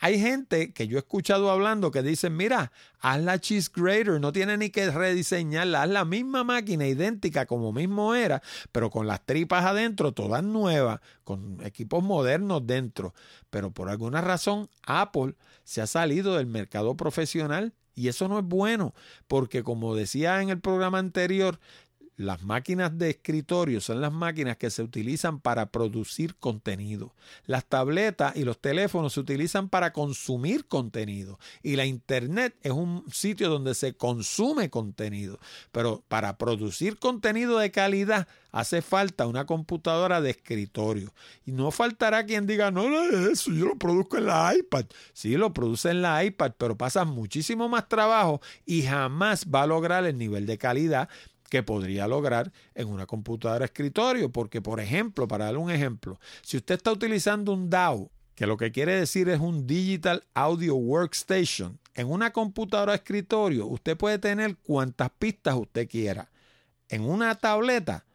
[0.00, 2.70] Hay gente que yo he escuchado hablando que dicen, mira,
[3.00, 7.72] haz la cheese grater, no tiene ni que rediseñarla, haz la misma máquina idéntica como
[7.72, 8.40] mismo era,
[8.70, 13.12] pero con las tripas adentro, todas nuevas, con equipos modernos dentro.
[13.50, 15.34] Pero por alguna razón Apple
[15.64, 18.94] se ha salido del mercado profesional y eso no es bueno,
[19.26, 21.58] porque como decía en el programa anterior,
[22.18, 27.14] las máquinas de escritorio son las máquinas que se utilizan para producir contenido.
[27.46, 31.38] Las tabletas y los teléfonos se utilizan para consumir contenido.
[31.62, 35.38] Y la Internet es un sitio donde se consume contenido.
[35.70, 41.14] Pero para producir contenido de calidad hace falta una computadora de escritorio.
[41.46, 44.86] Y no faltará quien diga, no, no es eso, yo lo produzco en la iPad.
[45.12, 49.66] Sí, lo produce en la iPad, pero pasa muchísimo más trabajo y jamás va a
[49.68, 51.08] lograr el nivel de calidad
[51.48, 54.30] que podría lograr en una computadora escritorio.
[54.30, 58.56] Porque, por ejemplo, para dar un ejemplo, si usted está utilizando un DAW, que lo
[58.56, 64.56] que quiere decir es un Digital Audio Workstation, en una computadora escritorio usted puede tener
[64.58, 66.30] cuantas pistas usted quiera.
[66.88, 68.06] En una tableta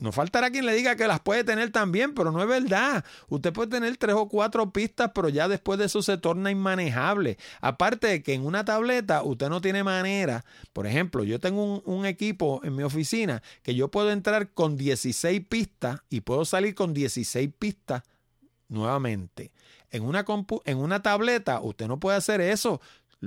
[0.00, 3.04] no faltará quien le diga que las puede tener también, pero no es verdad.
[3.28, 7.36] Usted puede tener tres o cuatro pistas, pero ya después de eso se torna inmanejable.
[7.60, 10.46] Aparte de que en una tableta usted no tiene manera.
[10.72, 15.42] Por ejemplo, yo tengo un, equipo en mi oficina que yo puedo entrar con 16
[15.46, 18.02] pistas y puedo salir con 16 pistas
[18.68, 19.52] nuevamente.
[19.90, 20.24] En una,
[20.64, 22.80] en una tableta usted no puede hacer eso.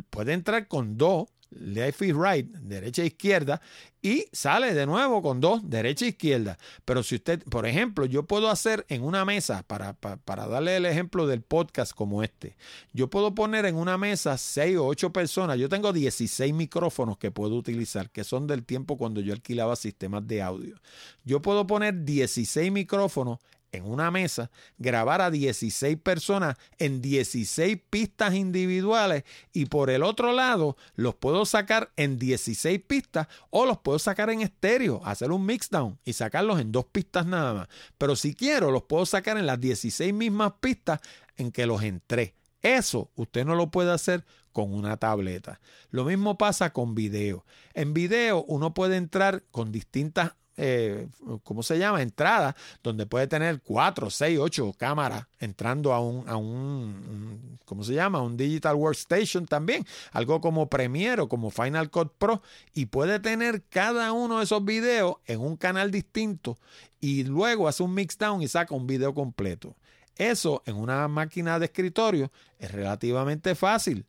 [0.10, 1.28] Puede entrar con dos
[1.60, 3.62] left y right, derecha e izquierda,
[4.02, 6.58] y sale de nuevo con dos, derecha e izquierda.
[6.86, 10.86] Pero si usted, por ejemplo, yo puedo hacer en una mesa, para, para, darle el
[10.86, 12.58] ejemplo del podcast como este,
[12.92, 17.32] yo puedo poner en una mesa seis o ocho personas, yo tengo 16 micrófonos que
[17.32, 20.82] puedo utilizar, que son del tiempo cuando yo alquilaba sistemas de audio.
[21.24, 23.40] Yo puedo poner 16 micrófonos
[23.74, 30.32] en una mesa, grabar a 16 personas en 16 pistas individuales y por el otro
[30.32, 35.46] lado los puedo sacar en 16 pistas o los puedo sacar en estéreo, hacer un
[35.46, 37.68] mixdown y sacarlos en dos pistas nada más.
[37.98, 41.00] Pero si quiero los puedo sacar en las 16 mismas pistas
[41.36, 42.36] en que los entré.
[42.62, 45.60] Eso usted no lo puede hacer con una tableta.
[45.90, 47.44] Lo mismo pasa con video.
[47.74, 51.08] En video uno puede entrar con distintas eh,
[51.44, 52.02] ¿cómo se llama?
[52.02, 57.94] Entrada, donde puede tener cuatro, seis, ocho cámaras entrando a un, a un, ¿cómo se
[57.94, 58.22] llama?
[58.22, 62.42] Un Digital Workstation también, algo como Premiere o como Final Cut Pro,
[62.74, 66.58] y puede tener cada uno de esos videos en un canal distinto
[67.00, 69.76] y luego hace un mixdown y saca un video completo.
[70.16, 74.06] Eso en una máquina de escritorio es relativamente fácil.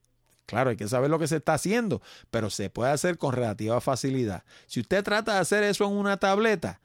[0.46, 3.80] Claro, hay que saber lo que se está haciendo, pero se puede hacer con relativa
[3.80, 4.44] facilidad.
[4.66, 6.80] Si usted trata de hacer eso en una tableta,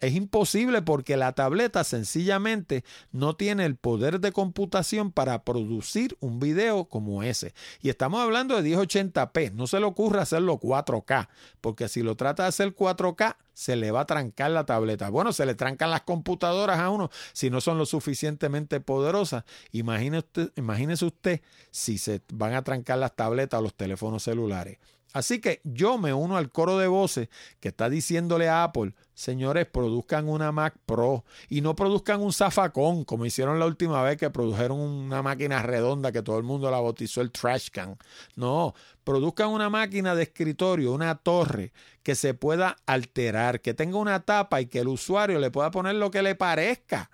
[0.00, 6.38] es imposible porque la tableta sencillamente no tiene el poder de computación para producir un
[6.38, 7.52] video como ese.
[7.80, 9.52] Y estamos hablando de 1080p.
[9.52, 11.28] No se le ocurra hacerlo 4K,
[11.60, 15.10] porque si lo trata de hacer 4K, se le va a trancar la tableta.
[15.10, 19.42] Bueno, se le trancan las computadoras a uno si no son lo suficientemente poderosas.
[19.72, 21.40] Imagínese usted, imagínese usted
[21.72, 24.78] si se van a trancar las tabletas o los teléfonos celulares.
[25.12, 27.28] Así que yo me uno al coro de voces
[27.60, 33.04] que está diciéndole a Apple, señores, produzcan una Mac Pro y no produzcan un zafacón
[33.04, 36.80] como hicieron la última vez que produjeron una máquina redonda que todo el mundo la
[36.80, 37.96] bautizó el trash can.
[38.36, 44.20] No, produzcan una máquina de escritorio, una torre que se pueda alterar, que tenga una
[44.20, 47.10] tapa y que el usuario le pueda poner lo que le parezca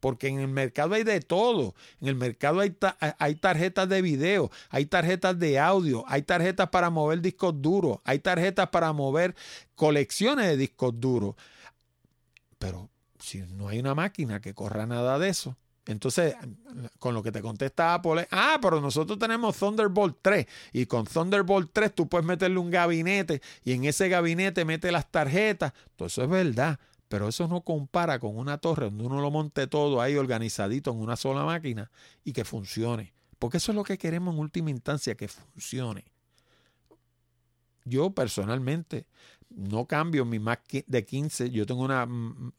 [0.00, 1.74] porque en el mercado hay de todo.
[2.00, 2.76] En el mercado hay,
[3.18, 8.18] hay, tarjetas de video, hay tarjetas de audio, hay tarjetas para mover discos duros, hay
[8.18, 9.34] tarjetas para mover
[9.74, 11.34] colecciones de discos duros.
[12.58, 16.36] Pero si no hay una máquina que corra nada de eso, entonces,
[16.98, 21.70] con lo que te contesta Apple, ah, pero nosotros tenemos Thunderbolt 3 y con Thunderbolt
[21.72, 25.72] 3 tú puedes meterle un gabinete y en ese gabinete mete las tarjetas.
[25.96, 26.78] Todo eso es verdad.
[27.10, 30.98] Pero eso no compara con una torre donde uno lo monte todo ahí organizadito en
[30.98, 31.90] una sola máquina
[32.22, 33.14] y que funcione.
[33.40, 36.04] Porque eso es lo que queremos en última instancia, que funcione.
[37.84, 39.06] Yo personalmente
[39.50, 42.08] no cambio mi Mac de 15, yo tengo una,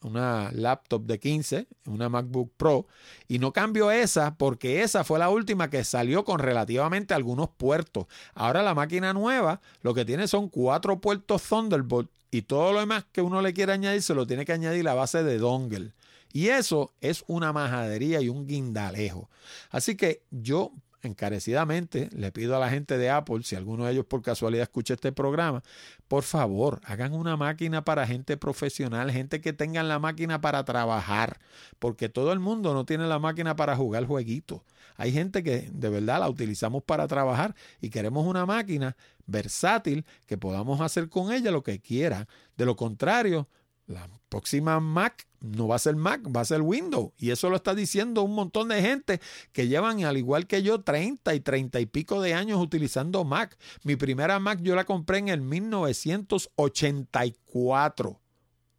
[0.01, 2.85] una, laptop de 15, una MacBook Pro,
[3.27, 8.05] y no cambio esa porque esa fue la última que salió con relativamente algunos puertos.
[8.33, 13.05] Ahora la máquina nueva lo que tiene son cuatro puertos Thunderbolt y todo lo demás
[13.11, 15.93] que uno le quiere añadir se lo tiene que añadir a base de dongle.
[16.33, 19.29] Y eso es una majadería y un guindalejo.
[19.69, 20.71] Así que yo
[21.03, 24.93] encarecidamente le pido a la gente de Apple, si alguno de ellos por casualidad escucha
[24.93, 25.63] este programa,
[26.07, 31.39] por favor, hagan una máquina para gente profesional, gente que tengan la máquina para trabajar,
[31.79, 34.61] porque todo el mundo no tiene la máquina para jugar jueguitos.
[34.97, 38.95] Hay gente que de verdad la utilizamos para trabajar y queremos una máquina
[39.25, 42.27] versátil que podamos hacer con ella lo que quiera.
[42.57, 43.47] De lo contrario,
[43.91, 47.11] la próxima Mac no va a ser Mac, va a ser Windows.
[47.17, 49.19] Y eso lo está diciendo un montón de gente
[49.51, 53.55] que llevan, al igual que yo, 30 y 30 y pico de años utilizando Mac.
[53.83, 58.19] Mi primera Mac yo la compré en el 1984.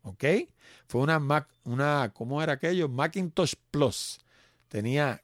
[0.02, 0.24] ¿Ok?
[0.86, 2.88] Fue una Mac, una, ¿cómo era aquello?
[2.88, 4.20] Macintosh Plus.
[4.68, 5.22] Tenía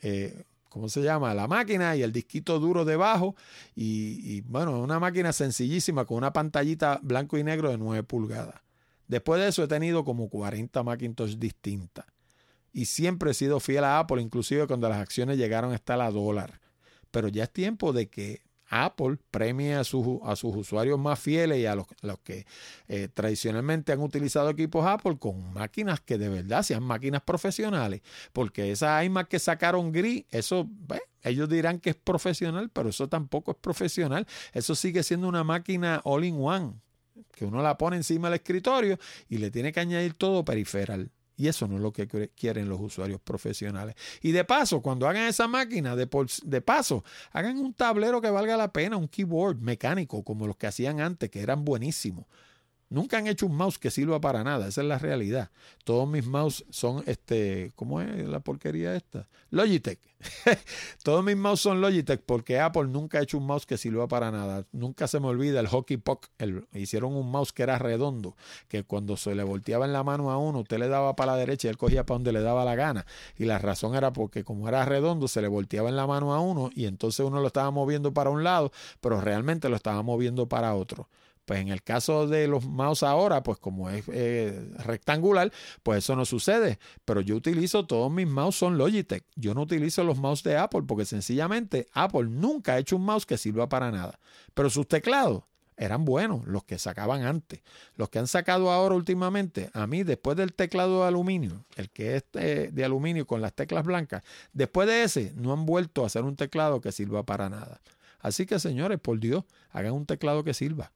[0.00, 1.34] eh, ¿cómo se llama?
[1.34, 3.34] La máquina y el disquito duro debajo.
[3.74, 8.60] Y, y, bueno, una máquina sencillísima con una pantallita blanco y negro de 9 pulgadas.
[9.08, 12.06] Después de eso he tenido como 40 Macintosh distintas.
[12.72, 16.60] Y siempre he sido fiel a Apple, inclusive cuando las acciones llegaron hasta la dólar.
[17.10, 21.58] Pero ya es tiempo de que Apple premie a, sus, a sus usuarios más fieles
[21.58, 21.86] y a los,
[22.22, 22.46] que
[22.88, 28.02] eh, tradicionalmente han utilizado equipos Apple con máquinas que de verdad sean máquinas profesionales.
[28.32, 30.68] Porque esas iMac que sacaron gris, eso,
[31.22, 34.26] ellos dirán que es profesional, pero eso tampoco es profesional.
[34.52, 36.74] Eso sigue siendo una máquina all-in-one,
[37.38, 41.10] que uno la pone encima del escritorio y le tiene que añadir todo periferal.
[41.36, 43.94] Y eso no es lo que quieren los usuarios profesionales.
[44.22, 46.08] Y de paso, cuando hagan esa máquina, de,
[46.42, 50.66] de paso, hagan un tablero que valga la pena, un keyboard mecánico como los que
[50.66, 52.26] hacían antes, que eran buenísimos.
[52.90, 55.50] Nunca han hecho un mouse que sirva para nada, esa es la realidad.
[55.84, 59.28] Todos mis mouse son, este, ¿cómo es la porquería esta?
[59.50, 59.98] Logitech.
[61.02, 64.30] Todos mis mouse son Logitech porque Apple nunca ha hecho un mouse que sirva para
[64.30, 64.64] nada.
[64.72, 66.28] Nunca se me olvida el Hockey Puck.
[66.72, 68.36] hicieron un mouse que era redondo,
[68.68, 71.38] que cuando se le volteaba en la mano a uno, usted le daba para la
[71.38, 73.04] derecha y él cogía para donde le daba la gana.
[73.36, 76.40] Y la razón era porque como era redondo, se le volteaba en la mano a
[76.40, 80.48] uno y entonces uno lo estaba moviendo para un lado, pero realmente lo estaba moviendo
[80.48, 81.08] para otro.
[81.48, 85.50] Pues en el caso de los mouse ahora, pues como es eh, rectangular,
[85.82, 86.78] pues eso no sucede.
[87.06, 89.24] Pero yo utilizo todos mis mouse son Logitech.
[89.34, 93.24] Yo no utilizo los mouse de Apple porque sencillamente Apple nunca ha hecho un mouse
[93.24, 94.20] que sirva para nada.
[94.52, 95.44] Pero sus teclados
[95.78, 97.62] eran buenos, los que sacaban antes.
[97.96, 102.16] Los que han sacado ahora últimamente, a mí después del teclado de aluminio, el que
[102.16, 104.22] es eh, de aluminio con las teclas blancas,
[104.52, 107.80] después de ese no han vuelto a hacer un teclado que sirva para nada.
[108.20, 110.92] Así que señores, por Dios, hagan un teclado que sirva.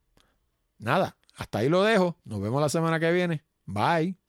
[0.83, 2.19] Nada, hasta ahí lo dejo.
[2.25, 3.45] Nos vemos la semana que viene.
[3.67, 4.22] Bye.